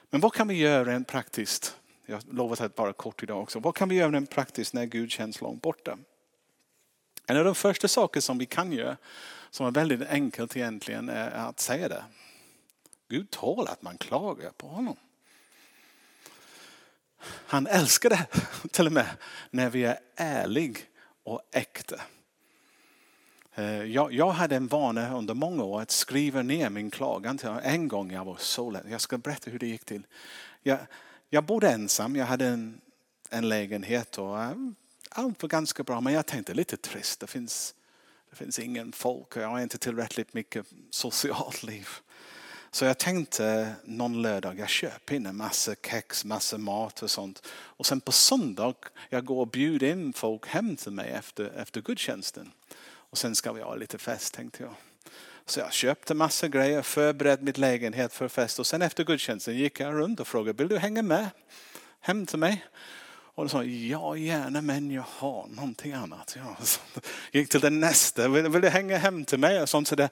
Men 0.09 0.21
vad 0.21 0.33
kan 0.33 0.47
vi 0.47 0.53
göra 0.53 0.85
rent 0.85 1.07
praktiskt? 1.07 1.77
Jag 2.09 2.21
lovar 2.31 2.65
att 2.65 2.77
vara 2.77 2.93
kort 2.93 3.23
idag 3.23 3.41
också. 3.41 3.59
Vad 3.59 3.75
kan 3.75 3.89
vi 3.89 3.95
göra 3.95 4.11
rent 4.11 4.29
praktiskt 4.29 4.73
när 4.73 4.85
Gud 4.85 5.11
känns 5.11 5.41
långt 5.41 5.61
borta? 5.61 5.97
En 7.25 7.37
av 7.37 7.45
de 7.45 7.55
första 7.55 7.87
saker 7.87 8.19
som 8.19 8.37
vi 8.37 8.45
kan 8.45 8.71
göra, 8.71 8.97
som 9.49 9.67
är 9.67 9.71
väldigt 9.71 10.09
enkelt 10.09 10.57
egentligen, 10.57 11.09
är 11.09 11.31
att 11.31 11.59
säga 11.59 11.87
det. 11.87 12.03
Gud 13.09 13.29
tål 13.29 13.67
att 13.67 13.81
man 13.81 13.97
klagar 13.97 14.51
på 14.51 14.67
honom. 14.67 14.95
Han 17.27 17.67
älskar 17.67 18.09
det 18.09 18.25
till 18.71 18.85
och 18.85 18.93
med 18.93 19.09
när 19.49 19.69
vi 19.69 19.83
är 19.83 19.99
ärliga 20.15 20.79
och 21.23 21.41
äkta. 21.51 22.01
Eh, 23.55 23.83
jag, 23.83 24.13
jag, 24.13 24.29
hade 24.29 24.55
en 24.55 24.67
vana 24.67 25.17
under 25.17 25.33
många 25.33 25.63
år 25.63 25.81
att 25.81 25.91
skriva 25.91 26.41
ner 26.41 26.69
min 26.69 26.91
klagan. 26.91 27.39
En 27.63 27.87
gång 27.87 28.11
jag 28.11 28.25
var 28.25 28.37
så 28.37 28.71
lätt. 28.71 28.83
Jag 28.89 29.01
ska 29.01 29.17
berätta 29.17 29.51
hur 29.51 29.59
det 29.59 29.67
gick 29.67 29.85
till. 29.85 30.05
Jag, 30.63 30.79
jag 31.29 31.43
bodde 31.43 31.69
ensam. 31.69 32.15
Jag 32.15 32.25
hade 32.25 32.45
en, 32.47 32.81
en 33.29 33.49
lägenhet 33.49 34.17
och 34.17 34.43
eh, 34.43 34.55
allt 35.09 35.41
var 35.41 35.49
ganska 35.49 35.83
bra. 35.83 36.01
Men 36.01 36.13
jag 36.13 36.25
tänkte 36.25 36.53
lite 36.53 36.77
trist. 36.77 37.19
Det 37.19 37.27
finns, 37.27 37.75
det 38.29 38.35
finns 38.35 38.59
ingen 38.59 38.91
folk 38.91 39.35
och 39.35 39.41
jag 39.41 39.47
har 39.47 39.59
inte 39.59 39.77
tillräckligt 39.77 40.33
mycket 40.33 40.65
socialt 40.91 41.63
liv. 41.63 41.87
Så 42.71 42.85
jag 42.85 42.97
tänkte 42.97 43.75
någon 43.83 44.21
lördag, 44.21 44.59
jag 44.59 44.69
köper 44.69 45.15
in 45.15 45.25
en 45.25 45.37
massa 45.37 45.75
kex, 45.75 46.25
massa 46.25 46.57
mat 46.57 47.03
och 47.03 47.11
sånt. 47.11 47.47
Och 47.49 47.85
sen 47.85 48.01
på 48.01 48.11
söndag, 48.11 48.75
jag 49.09 49.25
går 49.25 49.39
och 49.39 49.47
bjuder 49.47 49.87
in 49.87 50.13
folk 50.13 50.47
hem 50.47 50.75
till 50.75 50.91
mig 50.91 51.09
efter, 51.09 51.49
efter 51.49 51.81
gudstjänsten. 51.81 52.51
Och 53.09 53.17
sen 53.17 53.35
ska 53.35 53.53
vi 53.53 53.61
ha 53.61 53.75
lite 53.75 53.97
fest 53.97 54.33
tänkte 54.33 54.63
jag. 54.63 54.73
Så 55.49 55.59
jag 55.59 55.73
köpte 55.73 56.13
massa 56.13 56.47
grejer, 56.47 56.81
förberedde 56.81 57.43
mitt 57.43 57.57
lägenhet 57.57 58.13
för 58.13 58.27
fest 58.27 58.59
och 58.59 58.67
sen 58.67 58.81
efter 58.81 59.03
gudstjänsten 59.03 59.57
gick 59.57 59.79
jag 59.79 59.93
runt 59.93 60.19
och 60.19 60.27
frågade, 60.27 60.57
vill 60.57 60.67
du 60.67 60.77
hänga 60.77 61.01
med 61.01 61.29
hem 61.99 62.25
till 62.25 62.39
mig? 62.39 62.65
Och 63.09 63.43
de 63.43 63.49
sa, 63.49 63.63
ja 63.63 64.17
gärna 64.17 64.61
men 64.61 64.91
jag 64.91 65.05
har 65.07 65.47
någonting 65.47 65.93
annat. 65.93 66.37
Ja, 66.39 66.57
gick 67.31 67.49
till 67.49 67.59
den 67.59 67.79
nästa, 67.79 68.27
vill, 68.27 68.47
vill 68.47 68.61
du 68.61 68.69
hänga 68.69 68.97
hem 68.97 69.25
till 69.25 69.39
mig? 69.39 69.61
Och 69.61 69.69
sånt, 69.69 69.87
så 69.87 69.95
där. 69.95 70.09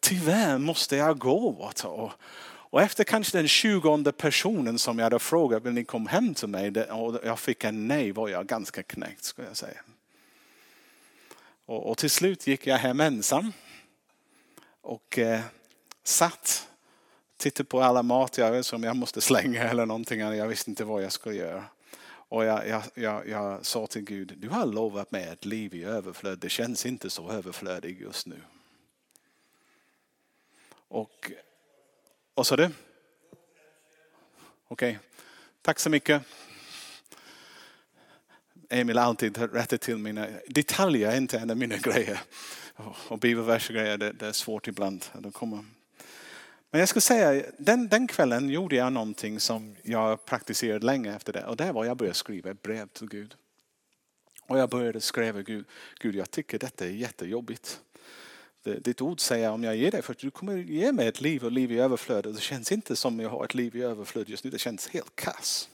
Tyvärr 0.00 0.58
måste 0.58 0.96
jag 0.96 1.18
gå. 1.18 1.70
Och, 1.84 2.10
och 2.46 2.82
efter 2.82 3.04
kanske 3.04 3.38
den 3.38 3.48
tjugonde 3.48 4.12
personen 4.12 4.78
som 4.78 4.98
jag 4.98 5.04
hade 5.04 5.18
frågat, 5.18 5.64
vill 5.64 5.72
ni 5.72 5.84
komma 5.84 6.10
hem 6.10 6.34
till 6.34 6.48
mig? 6.48 6.82
Och 6.82 7.20
jag 7.24 7.38
fick 7.38 7.64
en 7.64 7.88
nej 7.88 8.12
var 8.12 8.28
jag 8.28 8.46
ganska 8.46 8.82
knäckt 8.82 9.24
skulle 9.24 9.48
jag 9.48 9.56
säga. 9.56 9.80
Och, 11.66 11.90
och 11.90 11.98
till 11.98 12.10
slut 12.10 12.46
gick 12.46 12.66
jag 12.66 12.78
hem 12.78 13.00
ensam. 13.00 13.52
Och 14.84 15.18
eh, 15.18 15.40
satt, 16.02 16.68
tittade 17.36 17.68
på 17.68 17.82
alla 17.82 18.02
mat 18.02 18.38
jag, 18.38 18.64
som 18.64 18.82
jag 18.82 18.96
måste 18.96 19.20
slänga 19.20 19.62
eller 19.62 19.86
någonting. 19.86 20.20
Jag 20.20 20.48
visste 20.48 20.70
inte 20.70 20.84
vad 20.84 21.02
jag 21.02 21.12
skulle 21.12 21.36
göra. 21.36 21.64
Och 22.06 22.44
jag, 22.44 22.68
jag, 22.68 22.82
jag, 22.94 23.28
jag 23.28 23.66
sa 23.66 23.86
till 23.86 24.02
Gud, 24.02 24.34
du 24.36 24.48
har 24.48 24.66
lovat 24.66 25.10
mig 25.10 25.24
ett 25.24 25.44
liv 25.44 25.74
i 25.74 25.84
överflöd. 25.84 26.38
Det 26.38 26.48
känns 26.48 26.86
inte 26.86 27.10
så 27.10 27.30
överflödigt 27.30 28.00
just 28.00 28.26
nu. 28.26 28.40
Och 30.88 31.32
vad 32.34 32.46
sa 32.46 32.56
du? 32.56 32.64
Okej, 32.64 32.72
okay. 34.68 34.96
tack 35.62 35.78
så 35.78 35.90
mycket. 35.90 36.22
Emil 38.68 38.98
har 38.98 39.04
alltid 39.04 39.38
rättat 39.38 39.80
till 39.80 39.98
mina 39.98 40.26
detaljer, 40.48 41.16
inte 41.16 41.38
en 41.38 41.50
av 41.50 41.56
mina 41.56 41.76
grejer. 41.76 42.20
Och 43.08 43.18
bibelverser 43.18 43.74
grejer, 43.74 43.98
det, 43.98 44.12
det, 44.12 44.26
är 44.26 44.32
svårt 44.32 44.68
ibland. 44.68 45.04
De 45.12 45.32
kommer. 45.32 45.64
Men 46.70 46.80
jag 46.80 46.88
skulle 46.88 47.00
säga, 47.00 47.44
den, 47.58 47.88
den 47.88 48.06
kvällen 48.06 48.48
gjorde 48.48 48.76
jag 48.76 48.92
någonting 48.92 49.40
som 49.40 49.76
jag 49.82 50.24
praktiserade 50.24 50.86
länge 50.86 51.16
efter 51.16 51.32
det. 51.32 51.44
Och 51.44 51.56
det 51.56 51.72
var 51.72 51.84
jag 51.84 51.96
började 51.96 52.18
skriva 52.18 52.50
ett 52.50 52.62
brev 52.62 52.88
till 52.88 53.08
Gud. 53.08 53.34
Och 54.46 54.58
jag 54.58 54.70
började 54.70 55.00
skriva 55.00 55.42
Gud, 55.42 55.64
Gud 56.00 56.14
jag 56.14 56.30
tycker 56.30 56.58
detta 56.58 56.84
är 56.84 56.90
jättejobbigt. 56.90 57.80
Ditt 58.62 59.00
ord 59.00 59.20
säger 59.20 59.50
om 59.50 59.64
jag 59.64 59.76
ger 59.76 59.90
dig, 59.90 60.02
för 60.02 60.16
du 60.20 60.30
kommer 60.30 60.56
ge 60.56 60.92
mig 60.92 61.08
ett 61.08 61.20
liv 61.20 61.44
och 61.44 61.52
liv 61.52 61.72
i 61.72 61.78
överflöd. 61.78 62.24
Det 62.24 62.40
känns 62.40 62.72
inte 62.72 62.96
som 62.96 63.20
jag 63.20 63.30
har 63.30 63.44
ett 63.44 63.54
liv 63.54 63.76
i 63.76 63.82
överflöd 63.82 64.28
just 64.28 64.44
nu, 64.44 64.50
det 64.50 64.58
känns 64.58 64.88
helt 64.88 65.16
kass. 65.16 65.68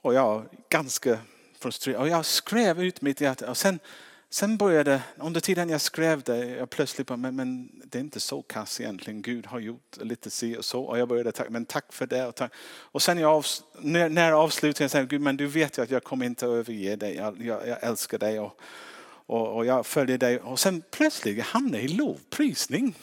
Och 0.00 0.14
jag 0.14 0.40
är 0.40 0.48
ganska 0.68 1.18
frustrerad. 1.58 2.00
Och 2.00 2.08
jag 2.08 2.24
skrev 2.24 2.82
ut 2.82 3.00
mitt 3.00 3.20
hjärta. 3.20 3.50
Och 3.50 3.56
sen, 3.56 3.80
sen 4.34 4.56
började, 4.56 5.02
under 5.16 5.40
tiden 5.40 5.68
jag 5.68 5.80
skrev 5.80 6.22
det, 6.22 6.46
jag 6.46 6.70
plötsligt 6.70 7.06
bara, 7.06 7.16
men, 7.16 7.36
men 7.36 7.70
det 7.84 7.98
är 7.98 8.00
inte 8.00 8.20
så 8.20 8.42
kass 8.42 8.80
egentligen. 8.80 9.22
Gud 9.22 9.46
har 9.46 9.58
gjort 9.58 9.96
lite 10.00 10.30
si 10.30 10.56
och 10.56 10.64
så. 10.64 10.82
Och 10.82 10.98
jag 10.98 11.08
började 11.08 11.32
tacka, 11.32 11.50
men 11.50 11.64
tack 11.64 11.92
för 11.92 12.06
det. 12.06 12.26
Och, 12.26 12.34
tack. 12.34 12.52
och 12.64 13.02
sen 13.02 13.18
jag 13.18 13.44
när, 13.78 14.08
när 14.08 14.32
avslutningen 14.32 14.84
jag 14.84 14.90
säger 14.90 15.06
Gud, 15.06 15.20
men 15.20 15.36
du 15.36 15.46
vet 15.46 15.78
ju 15.78 15.82
att 15.82 15.90
jag 15.90 16.04
kommer 16.04 16.26
inte 16.26 16.46
överge 16.46 16.96
dig. 16.96 17.16
Jag, 17.16 17.42
jag, 17.42 17.68
jag 17.68 17.82
älskar 17.82 18.18
dig. 18.18 18.40
Och, 18.40 18.60
och, 19.26 19.56
och 19.56 19.66
jag 19.66 19.86
följer 19.86 20.18
dig 20.18 20.40
och 20.40 20.58
sen 20.58 20.82
plötsligt 20.90 21.42
hamnade 21.42 21.78
jag 21.78 21.84
i 21.84 21.94
lovprisning. 21.94 22.94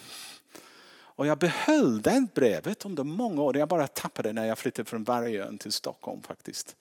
Och 1.01 1.27
jag 1.27 1.37
behöll 1.37 2.01
det 2.01 2.27
brevet 2.33 2.85
under 2.85 3.03
många 3.03 3.41
år. 3.41 3.57
Jag 3.57 3.69
bara 3.69 3.87
tappade 3.87 4.33
när 4.33 4.45
jag 4.45 4.57
flyttade 4.57 4.89
från 4.89 5.03
Vargön 5.03 5.57
till 5.57 5.71
Stockholm 5.71 6.21
faktiskt. 6.21 6.75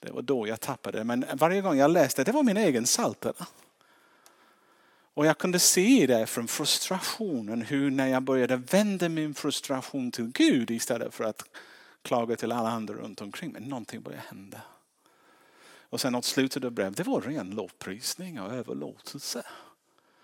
Det 0.00 0.12
var 0.12 0.22
då 0.22 0.48
jag 0.48 0.60
tappade 0.60 1.04
Men 1.04 1.24
varje 1.34 1.60
gång 1.60 1.78
jag 1.78 1.90
läste, 1.90 2.24
det 2.24 2.32
var 2.32 2.42
min 2.42 2.56
egen 2.56 2.86
saltare. 2.86 3.46
Och 5.14 5.26
jag 5.26 5.38
kunde 5.38 5.58
se 5.58 6.06
det 6.06 6.26
från 6.26 6.48
frustrationen 6.48 7.62
hur 7.62 7.90
när 7.90 8.06
jag 8.06 8.22
började 8.22 8.56
vända 8.56 9.08
min 9.08 9.34
frustration 9.34 10.10
till 10.10 10.26
Gud 10.26 10.70
istället 10.70 11.14
för 11.14 11.24
att 11.24 11.42
klaga 12.02 12.36
till 12.36 12.52
alla 12.52 12.70
andra 12.70 12.94
runt 12.94 13.20
omkring 13.20 13.52
mig. 13.52 13.62
Någonting 13.62 14.02
började 14.02 14.24
hända. 14.28 14.60
Och 15.90 16.00
sen 16.00 16.14
åt 16.14 16.24
slutet 16.24 16.64
av 16.64 16.70
brevet, 16.70 16.96
det 16.96 17.02
var 17.02 17.20
ren 17.20 17.50
lovprisning 17.50 18.40
och 18.40 18.52
överlåtelse. 18.52 19.42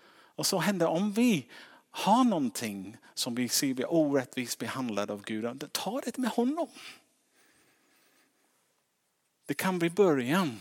Och 0.09 0.45
så 0.45 0.59
händer 0.59 0.87
om 0.87 1.11
vi 1.11 1.47
har 1.91 2.23
någonting 2.23 2.97
som 3.13 3.35
vi 3.35 3.49
ser 3.49 3.73
vi 3.73 3.85
orättvist 3.85 4.59
behandlade 4.59 5.13
av 5.13 5.23
Gud, 5.23 5.69
ta 5.71 6.01
det 6.05 6.17
med 6.17 6.29
honom. 6.29 6.67
Det 9.45 9.53
kan 9.53 9.79
bli 9.79 9.89
början 9.89 10.59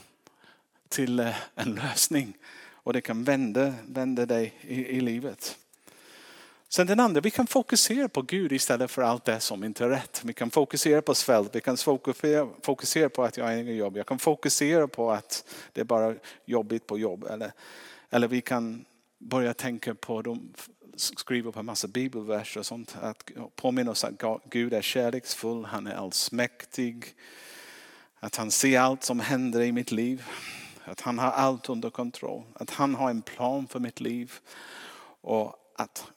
till 0.89 1.21
eh, 1.21 1.37
en 1.55 1.75
lösning 1.75 2.37
och 2.87 2.93
det 2.93 3.01
kan 3.01 3.25
vända, 3.25 3.75
vända 3.87 4.27
dig 4.27 4.55
i, 4.61 4.87
i 4.87 5.01
livet. 5.01 5.59
Sen 6.69 6.87
den 6.87 7.01
andra, 7.01 7.21
vi 7.21 7.31
kan 7.31 7.47
fokusera 7.47 8.09
på 8.09 8.23
Gud 8.23 8.53
istället 8.53 8.91
för 8.91 9.03
allt 9.03 9.25
det 9.25 9.41
som 9.41 9.65
inte 9.65 9.85
är 9.85 9.89
rätt. 9.89 10.23
Vi 10.25 10.33
kan 10.33 10.51
fokusera 10.51 11.03
på 11.03 11.15
svält, 11.15 11.55
vi 11.55 11.61
kan 11.61 11.77
fokusera 12.63 13.09
på 13.09 13.25
att 13.25 13.37
jag 13.37 13.45
har 13.45 13.53
inget 13.53 13.77
jobb. 13.77 13.97
Jag 13.97 14.07
kan 14.07 14.19
fokusera 14.19 14.89
på 14.89 15.11
att 15.11 15.45
det 15.73 15.81
är 15.81 15.85
bara 15.85 16.15
jobbigt 16.45 16.87
på 16.87 16.99
jobb. 16.99 17.25
Eller, 17.25 17.53
eller 18.11 18.29
vi 18.29 18.41
kan 18.41 18.85
börja 19.19 19.55
tänka 19.55 19.95
på, 19.95 20.23
de 20.23 20.53
skriver 20.97 21.53
på 21.53 21.61
en 21.61 21.67
massa 21.67 21.89
bibelverser 21.89 22.61
och 22.61 22.67
sånt. 22.67 22.97
Att 23.01 23.31
påminna 23.57 23.91
oss 23.91 24.05
att 24.05 24.23
Gud 24.51 24.75
är 24.75 24.83
kärleksfull, 24.83 25.65
han 25.65 25.87
är 25.87 25.95
allsmäktig. 25.95 27.15
Att 28.21 28.37
han 28.37 28.51
ser 28.51 28.81
allt 28.81 29.05
som 29.05 29.21
händer 29.21 29.61
i 29.61 29.73
mitt 29.73 29.93
liv. 29.93 30.25
Att 30.87 31.01
han 31.01 31.19
har 31.19 31.31
allt 31.31 31.69
under 31.69 31.91
kontroll. 31.91 32.43
Att 32.55 32.71
han 32.71 32.95
har 32.95 33.11
en 33.11 33.23
plan 33.23 33.67
för 33.67 33.81
mitt 33.81 34.01
liv. 34.01 34.33
Och 35.21 35.57
att 35.77 36.13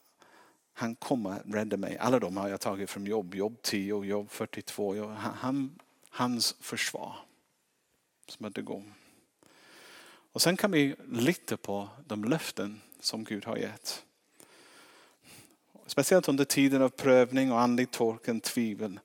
Han 0.74 0.96
kommer 0.96 1.30
att 1.30 1.42
rädda 1.46 1.78
mig. 1.78 1.98
Alla 1.98 2.20
de 2.20 2.38
har 2.38 2.50
jag 2.50 2.62
tagit 2.62 2.90
från 2.90 3.06
jobb. 3.06 3.36
Jobb 3.36 3.62
10 3.62 3.94
och 3.94 4.06
jobb 4.06 4.32
42. 4.32 5.08
Han, 5.08 5.80
hans 6.10 6.56
försvar. 6.60 7.16
Som 8.28 8.46
att 8.46 8.56
det 8.56 8.62
går. 8.62 8.84
Och 10.32 10.42
sen 10.42 10.58
kan 10.58 10.72
vi 10.72 10.96
lita 11.12 11.58
på 11.58 11.90
de 12.06 12.24
löften 12.24 12.82
som 13.00 13.24
Gud 13.24 13.46
har 13.46 13.58
gett. 13.58 14.06
Speciellt 15.86 16.28
under 16.28 16.46
tiden 16.46 16.82
av 16.82 16.90
prövning 16.90 17.52
och 17.52 17.60
andlig 17.60 17.92
torkan, 17.92 18.42
tvivel. 18.42 19.00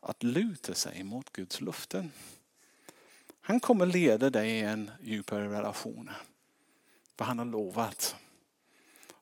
Att 0.00 0.22
luta 0.22 0.74
sig 0.74 1.04
mot 1.04 1.32
Guds 1.32 1.60
löften. 1.60 2.12
Han 3.46 3.60
kommer 3.60 3.86
leda 3.86 4.30
dig 4.30 4.50
i 4.50 4.60
en 4.60 4.90
djupare 5.02 5.48
relation. 5.48 6.10
Vad 7.16 7.28
han 7.28 7.38
har 7.38 7.46
lovat. 7.46 8.16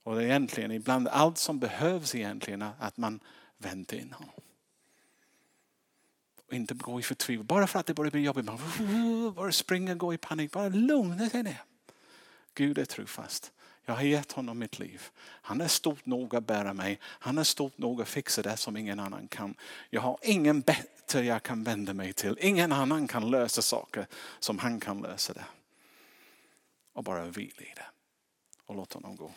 Och 0.03 0.15
det 0.15 0.23
är 0.23 0.27
egentligen 0.27 0.71
ibland 0.71 1.09
allt 1.09 1.39
som 1.39 1.59
behövs 1.59 2.15
egentligen 2.15 2.63
att 2.63 2.97
man 2.97 3.21
väntar 3.59 3.97
in 3.97 4.13
honom. 4.13 4.35
Och 6.47 6.53
inte 6.53 6.75
gå 6.75 7.01
i 7.01 7.03
förtvivlan. 7.03 7.47
Bara 7.47 7.67
för 7.67 7.79
att 7.79 7.87
det 7.87 7.95
börjar 7.95 8.11
bli 8.11 8.21
jobbigt. 8.21 8.45
Man 8.45 8.59
bara 9.35 9.53
springa 9.53 9.95
gå 9.95 10.15
i 10.15 10.19
panik. 10.19 10.53
Bara 10.53 10.69
lugna 10.69 11.31
sig 11.31 11.43
ner. 11.43 11.63
Gud 12.55 12.79
är 12.79 12.85
trofast. 12.85 13.53
Jag 13.85 13.95
har 13.95 14.03
gett 14.03 14.33
honom 14.33 14.59
mitt 14.59 14.79
liv. 14.79 15.03
Han 15.19 15.61
är 15.61 15.69
stort 15.69 16.07
nog 16.07 16.37
att 16.37 16.47
bära 16.47 16.75
mig. 16.75 16.99
Han 17.03 17.39
är 17.39 17.45
stort 17.45 17.79
nog 17.79 18.03
att 18.03 18.09
fixa 18.09 18.43
det 18.43 18.57
som 18.57 18.77
ingen 18.77 19.01
annan 19.01 19.29
kan. 19.29 19.55
Jag 19.91 20.01
har 20.01 20.19
ingen 20.23 20.61
bättre 21.07 21.25
jag 21.25 21.43
kan 21.43 21.65
vända 21.65 21.95
mig 21.95 22.13
till. 22.13 22.39
Ingen 22.41 22.73
annan 22.73 23.09
kan 23.09 23.31
lösa 23.31 23.63
saker 23.63 24.07
som 24.39 24.59
han 24.59 24.81
kan 24.81 25.01
lösa 25.01 25.33
det. 25.33 25.45
Och 26.93 27.05
bara 27.05 27.25
vila 27.25 27.63
i 27.63 27.73
det. 27.77 27.87
Och 28.67 28.75
låt 28.77 28.93
honom 28.93 29.17
gå. 29.17 29.33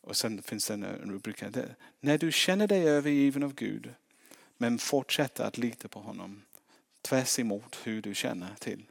Och 0.00 0.16
sen 0.16 0.42
finns 0.42 0.66
det 0.66 0.74
en 0.74 0.84
rubrik 0.84 1.42
här. 1.42 1.76
När 2.00 2.18
du 2.18 2.32
känner 2.32 2.66
dig 2.66 2.88
övergiven 2.88 3.42
av 3.42 3.54
Gud 3.54 3.94
men 4.56 4.78
fortsätter 4.78 5.44
att 5.44 5.58
lita 5.58 5.88
på 5.88 6.00
honom 6.00 6.42
tvärs 7.02 7.38
emot 7.38 7.76
hur 7.84 8.02
du 8.02 8.14
känner 8.14 8.54
till 8.54 8.82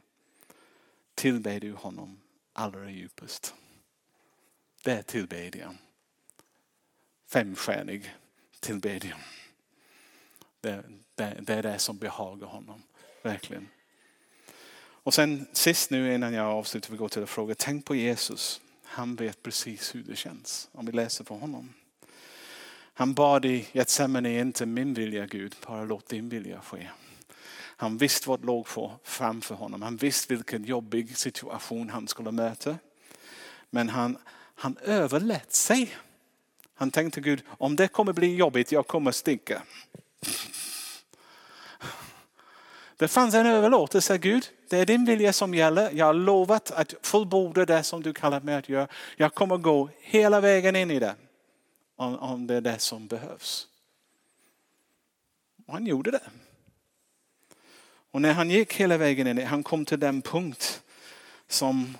tillber 1.14 1.60
du 1.60 1.72
honom 1.72 2.20
allra 2.52 2.90
djupast. 2.90 3.54
Det 4.84 4.92
är 4.92 5.02
tillbedjan. 5.02 5.78
Femstjärnig 7.28 8.14
tillbedjan. 8.60 9.18
Det, 10.60 10.84
det, 11.14 11.36
det 11.40 11.54
är 11.54 11.62
det 11.62 11.78
som 11.78 11.98
behagar 11.98 12.46
honom. 12.46 12.82
Verkligen. 13.22 13.68
Och 14.76 15.14
sen 15.14 15.46
sist 15.52 15.90
nu 15.90 16.14
innan 16.14 16.34
jag 16.34 16.46
avslutar, 16.46 16.90
vi 16.90 16.96
går 16.96 17.08
till 17.08 17.26
fråga. 17.26 17.54
Tänk 17.58 17.84
på 17.84 17.94
Jesus. 17.94 18.60
Han 18.82 19.16
vet 19.16 19.42
precis 19.42 19.94
hur 19.94 20.02
det 20.02 20.16
känns. 20.16 20.68
Om 20.72 20.86
vi 20.86 20.92
läser 20.92 21.24
för 21.24 21.34
honom. 21.34 21.74
Han 22.94 23.14
bad 23.14 23.44
i 23.44 23.66
Getsemane, 23.72 24.40
inte 24.40 24.66
min 24.66 24.94
vilja 24.94 25.26
Gud, 25.26 25.56
bara 25.66 25.84
låt 25.84 26.08
din 26.08 26.28
vilja 26.28 26.60
ske. 26.60 26.88
Han 27.76 27.98
visste 27.98 28.28
vad 28.28 28.44
låg 28.44 28.66
framför 29.02 29.54
honom. 29.54 29.82
Han 29.82 29.96
visste 29.96 30.34
vilken 30.34 30.64
jobbig 30.64 31.16
situation 31.16 31.90
han 31.90 32.08
skulle 32.08 32.32
möta. 32.32 32.78
Men 33.70 33.88
han, 33.88 34.18
han 34.64 34.76
överlät 34.82 35.52
sig. 35.52 35.96
Han 36.74 36.90
tänkte 36.90 37.20
Gud, 37.20 37.42
om 37.48 37.76
det 37.76 37.88
kommer 37.88 38.12
bli 38.12 38.34
jobbigt, 38.34 38.72
jag 38.72 38.86
kommer 38.86 39.12
sticka. 39.12 39.62
Det 42.96 43.08
fanns 43.08 43.34
en 43.34 43.46
överlåtelse, 43.46 44.18
Gud. 44.18 44.50
Det 44.68 44.78
är 44.78 44.86
din 44.86 45.04
vilja 45.04 45.32
som 45.32 45.54
gäller. 45.54 45.90
Jag 45.92 46.06
har 46.06 46.14
lovat 46.14 46.70
att 46.70 46.94
fullborda 47.02 47.66
det 47.66 47.82
som 47.82 48.02
du 48.02 48.12
kallar 48.12 48.40
mig 48.40 48.54
att 48.54 48.68
göra. 48.68 48.88
Jag 49.16 49.34
kommer 49.34 49.56
gå 49.56 49.88
hela 50.00 50.40
vägen 50.40 50.76
in 50.76 50.90
i 50.90 50.98
det. 50.98 51.14
Om, 51.96 52.18
om 52.18 52.46
det 52.46 52.54
är 52.54 52.60
det 52.60 52.78
som 52.78 53.06
behövs. 53.06 53.66
Och 55.66 55.72
han 55.72 55.86
gjorde 55.86 56.10
det. 56.10 56.30
Och 58.10 58.22
när 58.22 58.32
han 58.32 58.50
gick 58.50 58.74
hela 58.74 58.96
vägen 58.96 59.26
in, 59.26 59.46
han 59.46 59.62
kom 59.62 59.84
till 59.84 60.00
den 60.00 60.22
punkt 60.22 60.82
som 61.48 61.96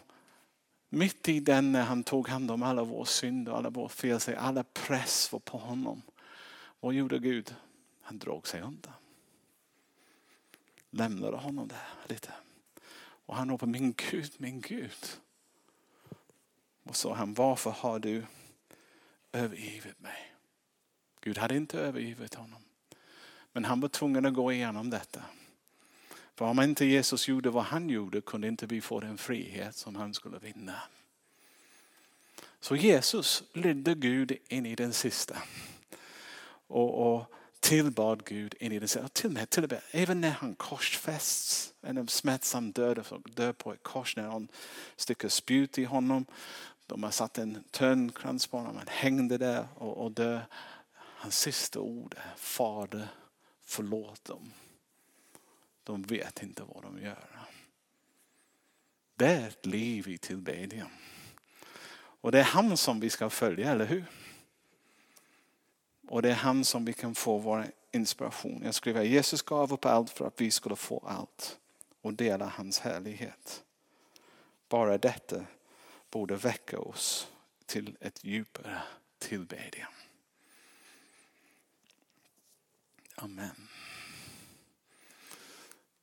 mitt 0.94 1.28
i 1.28 1.40
den 1.40 1.72
när 1.72 1.83
han 1.83 2.04
tog 2.04 2.28
hand 2.28 2.50
om 2.50 2.62
alla 2.62 2.85
våra 2.85 3.04
synder, 3.04 3.52
alla 3.52 3.70
våra 3.70 3.88
fel, 3.88 4.20
alla 4.38 4.64
press 4.64 5.33
var 5.33 5.40
på 5.40 5.59
honom. 5.59 6.02
Vad 6.80 6.94
gjorde 6.94 7.18
Gud? 7.18 7.54
Han 8.02 8.18
drog 8.18 8.48
sig 8.48 8.61
undan. 8.61 8.92
Lämnade 10.90 11.37
honom 11.37 11.68
där 11.68 11.88
lite. 12.09 12.33
Och 13.26 13.37
han 13.37 13.50
ropade, 13.50 13.72
min 13.72 13.94
Gud, 14.11 14.33
min 14.37 14.61
Gud. 14.61 15.07
Och 16.83 16.96
sa 16.96 17.14
han, 17.14 17.35
varför 17.35 17.70
har 17.70 17.98
du 17.98 18.26
övergivit 19.33 20.00
mig? 20.00 20.35
Gud 21.20 21.38
hade 21.38 21.57
inte 21.57 21.80
övergivit 21.80 22.35
honom. 22.35 22.62
Men 23.52 23.64
han 23.64 23.80
var 23.80 23.88
tvungen 23.88 24.26
att 24.26 24.35
gå 24.35 24.52
igenom 24.52 24.90
detta. 24.90 25.22
För 26.35 26.44
om 26.44 26.61
inte 26.61 26.85
Jesus 26.85 27.29
gjorde 27.29 27.51
vad 27.51 27.64
han 27.64 27.90
gjorde 27.90 28.20
kunde 28.20 28.49
inte 28.49 28.66
vi 28.66 28.81
få 28.81 29.01
den 29.01 29.18
frihet 29.18 29.77
som 29.77 29.97
han 29.97 30.14
skulle 30.14 30.38
vinna. 30.38 30.75
Så 32.61 32.77
Jesus 32.77 33.42
ledde 33.53 33.94
Gud 33.94 34.37
in 34.49 34.66
i 34.66 34.75
den 34.75 34.92
sista. 34.92 35.38
Och, 36.66 37.14
och 37.14 37.33
tillbad 37.61 38.25
Gud 38.25 38.55
in 38.61 38.73
i 38.73 38.79
den 38.79 38.88
sista. 38.88 39.09
Till 39.09 39.27
och 39.27 39.33
med, 39.33 39.51
till 39.51 39.64
och 39.64 39.70
med 39.70 39.81
även 39.90 40.20
när 40.20 40.31
han 40.31 40.55
korsfästs, 40.55 41.75
en 41.81 42.09
smärtsam 42.09 42.73
död, 42.73 43.05
dör 43.25 43.53
på 43.53 43.73
ett 43.73 43.83
kors, 43.83 44.16
när 44.16 44.29
han 44.29 44.49
sticker 44.97 45.29
spjut 45.29 45.79
i 45.79 45.85
honom. 45.85 46.27
De 46.87 47.03
har 47.03 47.11
satt 47.11 47.38
en 47.38 47.64
törnkrans 47.70 48.47
på 48.47 48.57
honom, 48.57 48.77
han 48.77 48.88
hängde 48.88 49.38
där 49.38 49.68
och, 49.75 49.97
och 49.97 50.12
dör. 50.12 50.40
Hans 50.92 51.38
sista 51.38 51.81
ord 51.81 52.14
är 52.16 52.35
Fader 52.37 53.09
förlåt 53.64 54.25
dem. 54.25 54.53
De 55.85 56.03
vet 56.03 56.42
inte 56.42 56.62
vad 56.62 56.83
de 56.83 57.03
gör. 57.03 57.47
Det 59.14 59.27
är 59.27 59.49
ett 59.49 59.66
liv 59.66 60.09
i 60.09 60.18
tillbedjan. 60.18 60.90
Och 62.20 62.33
det 62.33 62.38
är 62.38 62.44
han 62.44 62.77
som 62.77 63.01
vi 63.01 63.11
ska 63.11 63.31
följa, 63.31 63.70
eller 63.70 63.85
hur? 63.85 64.05
Och 66.09 66.23
det 66.23 66.31
är 66.31 66.35
han 66.35 66.64
som 66.64 66.85
vi 66.85 66.92
kan 66.92 67.14
få 67.14 67.38
vår 67.38 67.66
inspiration. 67.92 68.62
Jag 68.64 68.75
skriver 68.75 69.03
Jesus 69.03 69.42
gav 69.42 69.73
upp 69.73 69.85
allt 69.85 70.11
för 70.11 70.27
att 70.27 70.40
vi 70.40 70.51
skulle 70.51 70.77
få 70.77 70.99
allt 71.07 71.59
och 72.01 72.14
dela 72.14 72.47
hans 72.47 72.79
härlighet. 72.79 73.64
Bara 74.68 74.99
detta 74.99 75.44
borde 76.11 76.37
väcka 76.37 76.79
oss 76.79 77.29
till 77.66 77.97
ett 78.01 78.25
djupare 78.25 78.83
tillbedjan. 79.18 79.92
Amen. 83.14 83.68